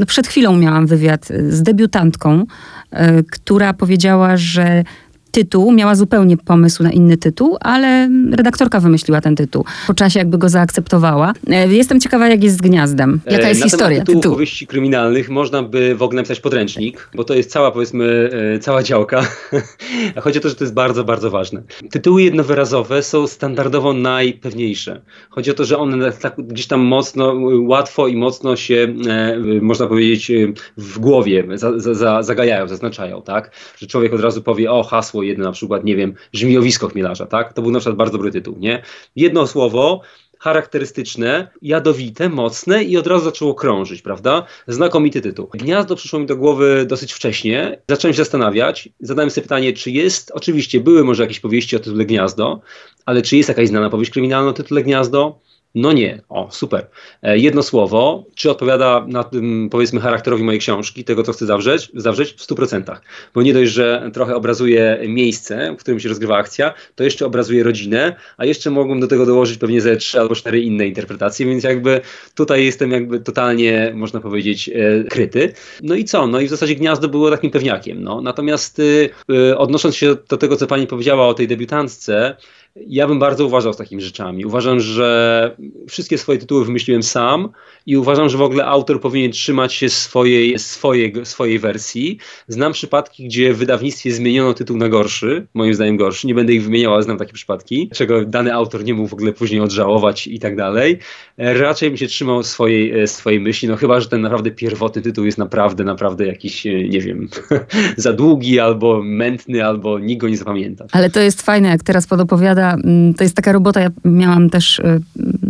[0.07, 2.45] przed chwilą miałam wywiad z debiutantką,
[2.91, 4.85] e, która powiedziała, że
[5.31, 9.65] tytuł, miała zupełnie pomysł na inny tytuł, ale redaktorka wymyśliła ten tytuł.
[9.87, 11.33] Po czasie jakby go zaakceptowała.
[11.51, 13.21] E, jestem ciekawa, jak jest z Gniazdem.
[13.27, 14.35] Jaka jest na historia tytułu tytułu?
[14.35, 18.83] powieści kryminalnych można by w ogóle napisać podręcznik, bo to jest cała, powiedzmy, e, cała
[18.83, 19.23] działka.
[20.23, 21.63] Chodzi o to, że to jest bardzo, bardzo ważne.
[21.91, 25.01] Tytuły jednowyrazowe są standardowo najpewniejsze.
[25.31, 29.87] Chodzi o to, że one tak gdzieś tam mocno, łatwo i mocno się, e, można
[29.87, 30.33] powiedzieć,
[30.77, 33.51] w głowie za, za, za, zagajają, zaznaczają, tak?
[33.79, 37.27] Że człowiek od razu powie, o, hasło hasło jedno na przykład, nie wiem, żmijowisko chmielarza,
[37.27, 37.53] tak?
[37.53, 38.83] To był na przykład bardzo dobry tytuł, nie?
[39.17, 40.03] Jedno słowo,
[40.39, 44.47] charakterystyczne, jadowite, mocne i od razu zaczęło krążyć, prawda?
[44.69, 45.49] Znakomity tytuł.
[45.53, 47.79] Gniazdo przyszło mi do głowy dosyć wcześnie.
[47.89, 52.05] Zacząłem się zastanawiać, zadałem sobie pytanie, czy jest, oczywiście były może jakieś powieści o tytule
[52.05, 52.61] Gniazdo,
[53.07, 55.41] ale czy jest jakaś znana powieść kryminalna o tytule Gniazdo?
[55.75, 56.87] No nie, o super.
[57.23, 61.91] E, jedno słowo, czy odpowiada na tym, powiedzmy, charakterowi mojej książki, tego co chcę zawrzeć,
[61.95, 62.97] zawrzeć w 100%.
[63.35, 67.63] Bo nie dość, że trochę obrazuje miejsce, w którym się rozgrywa akcja, to jeszcze obrazuje
[67.63, 71.65] rodzinę, a jeszcze mogłem do tego dołożyć pewnie ze trzy albo cztery inne interpretacje, więc
[71.65, 72.01] jakby
[72.35, 75.53] tutaj jestem jakby totalnie, można powiedzieć, e, kryty.
[75.83, 76.27] No i co?
[76.27, 78.03] No i w zasadzie gniazdo było takim pewniakiem.
[78.03, 78.21] No.
[78.21, 82.37] Natomiast y, y, odnosząc się do tego, co pani powiedziała o tej debiutantce,
[82.77, 84.45] ja bym bardzo uważał z takimi rzeczami.
[84.45, 85.57] Uważam, że
[85.89, 87.49] wszystkie swoje tytuły wymyśliłem sam
[87.87, 92.19] i uważam, że w ogóle autor powinien trzymać się swojej, swojej, swojej wersji.
[92.49, 96.27] Znam przypadki, gdzie w wydawnictwie zmieniono tytuł na gorszy, moim zdaniem gorszy.
[96.27, 99.33] Nie będę ich wymieniał, ale znam takie przypadki, czego dany autor nie mógł w ogóle
[99.33, 100.99] później odżałować i tak dalej.
[101.39, 105.39] Raczej bym się trzymał swojej, swojej myśli, no chyba, że ten naprawdę pierwotny tytuł jest
[105.39, 107.29] naprawdę, naprawdę jakiś, nie wiem,
[107.97, 110.87] za długi albo mętny, albo nikt go nie zapamięta.
[110.93, 114.79] Ale to jest fajne, jak teraz podopowiada Mm, to jest taka robota, ja miałam też,
[114.79, 115.01] y,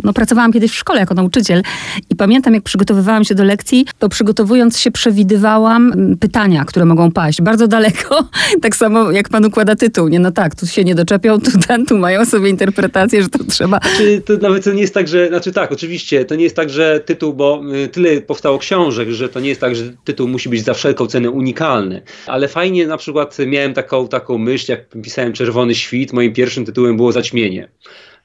[0.03, 1.63] no pracowałam kiedyś w szkole jako nauczyciel
[2.11, 7.13] i pamiętam, jak przygotowywałam się do lekcji, to przygotowując się przewidywałam mm, pytania, które mogą
[7.13, 8.29] paść bardzo daleko,
[8.63, 11.87] tak samo jak pan układa tytuł, nie, no tak, tu się nie doczepią, tu ten,
[11.87, 13.79] tu mają sobie interpretację, że to trzeba.
[13.79, 16.71] Znaczy, to nawet to nie jest tak, że, znaczy tak, oczywiście, to nie jest tak,
[16.71, 20.49] że tytuł, bo y, tyle powstało książek, że to nie jest tak, że tytuł musi
[20.49, 25.33] być za wszelką cenę unikalny, ale fajnie na przykład miałem taką, taką myśl, jak pisałem
[25.33, 27.69] Czerwony Świt, moim pierwszym tytułem było zaćmienie.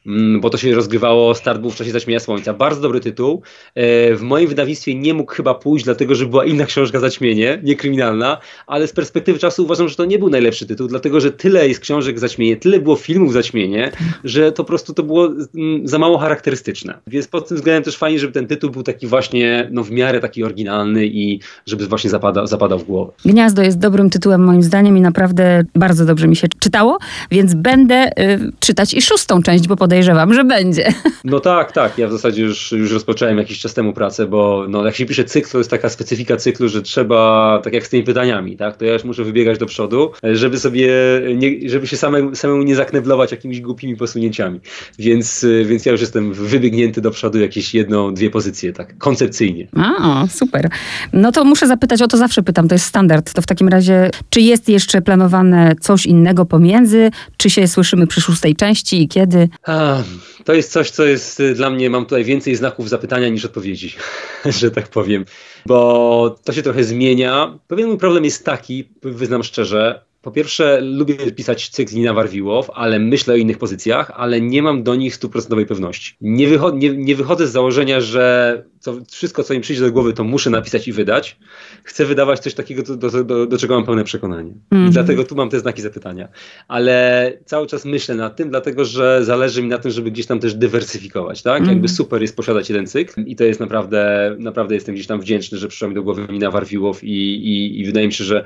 [0.06, 2.54] Mm, bo to się rozgrywało, start był w czasie zaćmienia słońca.
[2.54, 3.42] Bardzo dobry tytuł.
[3.76, 7.76] E, w moim wydawnictwie nie mógł chyba pójść, dlatego że była inna książka Zaćmienie, nie
[7.76, 8.38] kryminalna,
[8.68, 11.80] ale z perspektywy czasu uważam, że to nie był najlepszy tytuł, dlatego że tyle jest
[11.80, 13.92] książek Zaćmienie, tyle było filmów Zaćmienie,
[14.24, 16.98] że to po prostu to było mm, za mało charakterystyczne.
[17.08, 20.20] Więc pod tym względem też fajnie, żeby ten tytuł był taki właśnie, no w miarę
[20.20, 23.12] taki oryginalny i żeby właśnie zapada, zapadał w głowę.
[23.26, 26.98] Gniazdo jest dobrym tytułem moim zdaniem i naprawdę bardzo dobrze mi się czytało,
[27.32, 30.94] więc będę y, czytać i szóstą część, bo podejrzewam, podejrzewam, że będzie.
[31.24, 31.98] No tak, tak.
[31.98, 35.24] Ja w zasadzie już, już rozpocząłem jakiś czas temu pracę, bo no, jak się pisze
[35.24, 38.86] cykl, to jest taka specyfika cyklu, że trzeba, tak jak z tymi pytaniami, tak, to
[38.86, 40.90] ja już muszę wybiegać do przodu, żeby sobie,
[41.36, 44.60] nie, żeby się same, samemu nie zakneblować jakimiś głupimi posunięciami.
[45.00, 49.68] Więc, więc ja już jestem wybiegnięty do przodu jakieś jedną, dwie pozycje, tak, koncepcyjnie.
[49.76, 50.70] A, super.
[51.14, 53.34] No to muszę zapytać, o to zawsze pytam, to jest standard.
[53.34, 57.10] To w takim razie, czy jest jeszcze planowane coś innego pomiędzy?
[57.38, 59.50] Czy się słyszymy przy szóstej części i kiedy?
[59.64, 59.85] A,
[60.46, 63.96] To jest coś, co jest y, dla mnie, mam tutaj więcej znaków zapytania niż odpowiedzi,
[64.60, 65.26] że tak powiem,
[65.66, 67.60] bo to się trochę zmienia.
[67.68, 73.00] Pewien mój problem jest taki, wyznam szczerze, po pierwsze, lubię pisać cykl Nina Warwiłow, ale
[73.00, 76.16] myślę o innych pozycjach, ale nie mam do nich stuprocentowej pewności.
[76.22, 80.14] Nie, wycho nie, nie, wychodzę z założenia, że co, wszystko, co mi przyjdzie do głowy,
[80.14, 81.38] to muszę napisać i wydać.
[81.84, 84.50] Chcę wydawać coś takiego, do, do, do, do czego mam pełne przekonanie.
[84.50, 84.76] Mm -hmm.
[84.76, 84.92] I mhm.
[84.92, 86.28] dlatego tu mam te znaki zapytania.
[86.68, 90.40] Ale cały czas myślę nad tym, dlatego że zależy mi na tym, żeby gdzieś tam
[90.40, 91.42] też dywersyfikować.
[91.42, 91.58] Tak?
[91.58, 91.74] Mm -hmm.
[91.74, 95.58] Jakby super jest posiadać jeden cykl i to jest naprawdę, naprawdę jestem gdzieś tam wdzięczny,
[95.58, 98.46] że przyszła mi do głowy Nina Warwiłow i, i, i wydaje mi się, że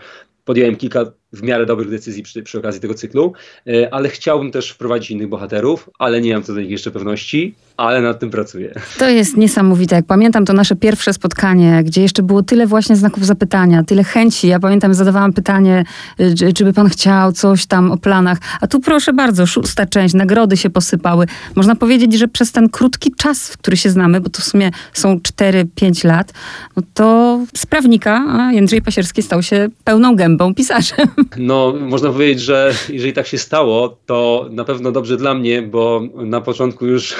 [0.49, 3.33] podjąłem kilka w miarę dobrych decyzji przy, przy okazji tego cyklu,
[3.67, 7.55] e, ale chciałbym też wprowadzić innych bohaterów, ale nie mam co do nich jeszcze pewności,
[7.79, 8.73] ale nad tym pracuję.
[8.97, 9.95] To jest niesamowite.
[9.95, 14.47] Jak pamiętam to nasze pierwsze spotkanie, gdzie jeszcze było tyle właśnie znaków zapytania, tyle chęci.
[14.47, 15.83] Ja pamiętam, zadawałam pytanie,
[16.37, 20.13] czy, czy by pan chciał coś tam o planach, a tu proszę bardzo, szósta część,
[20.13, 21.25] nagrody się posypały.
[21.55, 24.71] Można powiedzieć, że przez ten krótki czas, w który się znamy, bo to w sumie
[24.93, 26.33] są 4-5 lat,
[26.77, 31.07] no to z prawnika Jędrzej Pasierski stał się pełną gębą pisarzem.
[31.37, 36.01] No, można powiedzieć, że jeżeli tak się stało, to na pewno dobrze dla mnie, bo
[36.15, 37.15] na początku już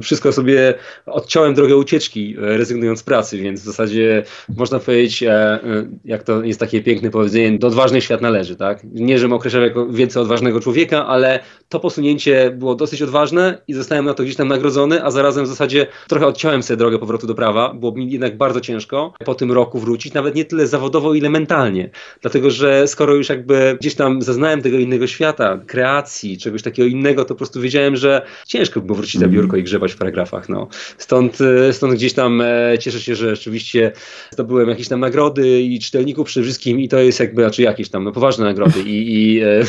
[0.00, 0.74] wszystko sobie
[1.06, 4.24] odciąłem drogę ucieczki, rezygnując z pracy, więc w zasadzie
[4.56, 5.60] można powiedzieć, e, e,
[6.04, 8.80] jak to jest takie piękne powiedzenie, do odważnych świat należy, tak?
[8.84, 14.04] Nie, żebym określał jako więcej odważnego człowieka, ale to posunięcie było dosyć odważne i zostałem
[14.04, 17.34] na to gdzieś tam nagrodzony, a zarazem w zasadzie trochę odciąłem sobie drogę powrotu do
[17.34, 21.30] prawa, było mi jednak bardzo ciężko po tym roku wrócić, nawet nie tyle zawodowo, ile
[21.30, 21.90] mentalnie,
[22.20, 27.24] dlatego że skoro już jakby gdzieś tam zaznałem tego innego świata, kreacji, czegoś takiego innego,
[27.24, 30.48] to po prostu wiedziałem, że ciężko było wrócić na biurko i grzebać w paragrafach.
[30.48, 30.68] No.
[30.98, 33.92] Stąd, e, stąd gdzieś tam e, cieszę się, że rzeczywiście
[34.30, 38.04] zdobyłem jakieś tam nagrody i czytelników przede wszystkim i to jest jakby, znaczy jakieś tam
[38.04, 39.60] no, poważne nagrody i, i e,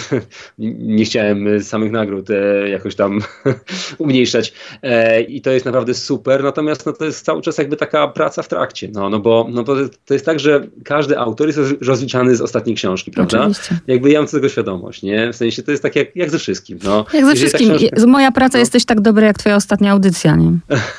[0.97, 3.19] nie chciałem samych nagród e, jakoś tam
[3.97, 8.07] umniejszać e, i to jest naprawdę super, natomiast no, to jest cały czas jakby taka
[8.07, 11.59] praca w trakcie, no, no, bo, no bo to jest tak, że każdy autor jest
[11.81, 13.39] rozliczany z ostatniej książki, prawda?
[13.39, 15.33] Oczywiście jakby ja mam tego świadomość, nie?
[15.33, 16.79] W sensie to jest tak jak, jak ze wszystkim.
[16.83, 17.05] No.
[17.13, 17.77] Jak ze wszystkim.
[17.77, 18.07] Książka...
[18.07, 18.59] Moja praca no.
[18.59, 20.51] jesteś tak dobra jak twoja ostatnia audycja, nie?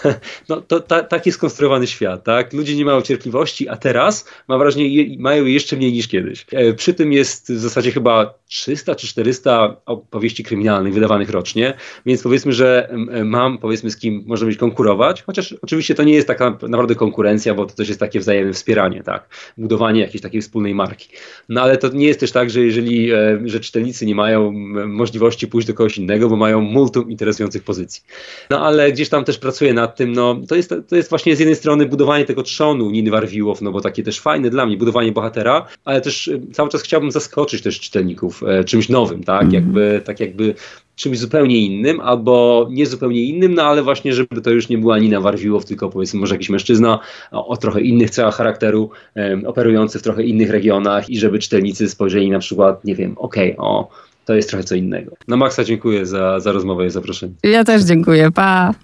[0.49, 2.53] no to ta, tak jest skonstruowany świat, tak?
[2.53, 6.47] Ludzie nie mają cierpliwości, a teraz mam wrażenie je, mają jeszcze mniej niż kiedyś.
[6.53, 11.75] E, przy tym jest w zasadzie chyba 300 czy 400 opowieści kryminalnych wydawanych rocznie,
[12.07, 16.27] więc powiedzmy, że mam powiedzmy z kim można być konkurować, chociaż oczywiście to nie jest
[16.27, 19.29] taka naprawdę konkurencja, bo to też jest takie wzajemne wspieranie, tak?
[19.59, 21.09] Budowanie jakiejś takiej wspólnej marki.
[21.49, 24.53] No ale to nie jest też tak, że jeżeli e, że czytelnicy nie mają
[24.87, 28.03] możliwości pójść do kogoś innego, bo mają multum interesujących pozycji.
[28.51, 31.39] No ale gdzieś tam też pracuję nad tym, no to jest, to jest właśnie z
[31.39, 35.13] jednej strony budowanie tego trzonu Niny Warwiłow, no bo takie też fajne dla mnie, budowanie
[35.13, 39.55] bohatera, ale też e, cały czas chciałbym zaskoczyć też czytelników e, czymś nowym, tak, mm.
[39.55, 40.55] jakby, tak jakby
[40.97, 44.99] czymś zupełnie innym, albo nie zupełnie innym, no ale właśnie, żeby to już nie była
[44.99, 46.99] Nina Warwiłow, tylko powiedzmy może jakiś mężczyzna
[47.31, 51.89] o, o trochę innych cechach charakteru, um, operujący w trochę innych regionach i żeby czytelnicy
[51.89, 53.89] spojrzeli na przykład, nie wiem, okej, okay, o,
[54.25, 55.17] to jest trochę co innego.
[55.29, 57.33] Na maksa dziękuję za, za rozmowę i zaproszenie.
[57.43, 58.75] Ja też dziękuję, pa!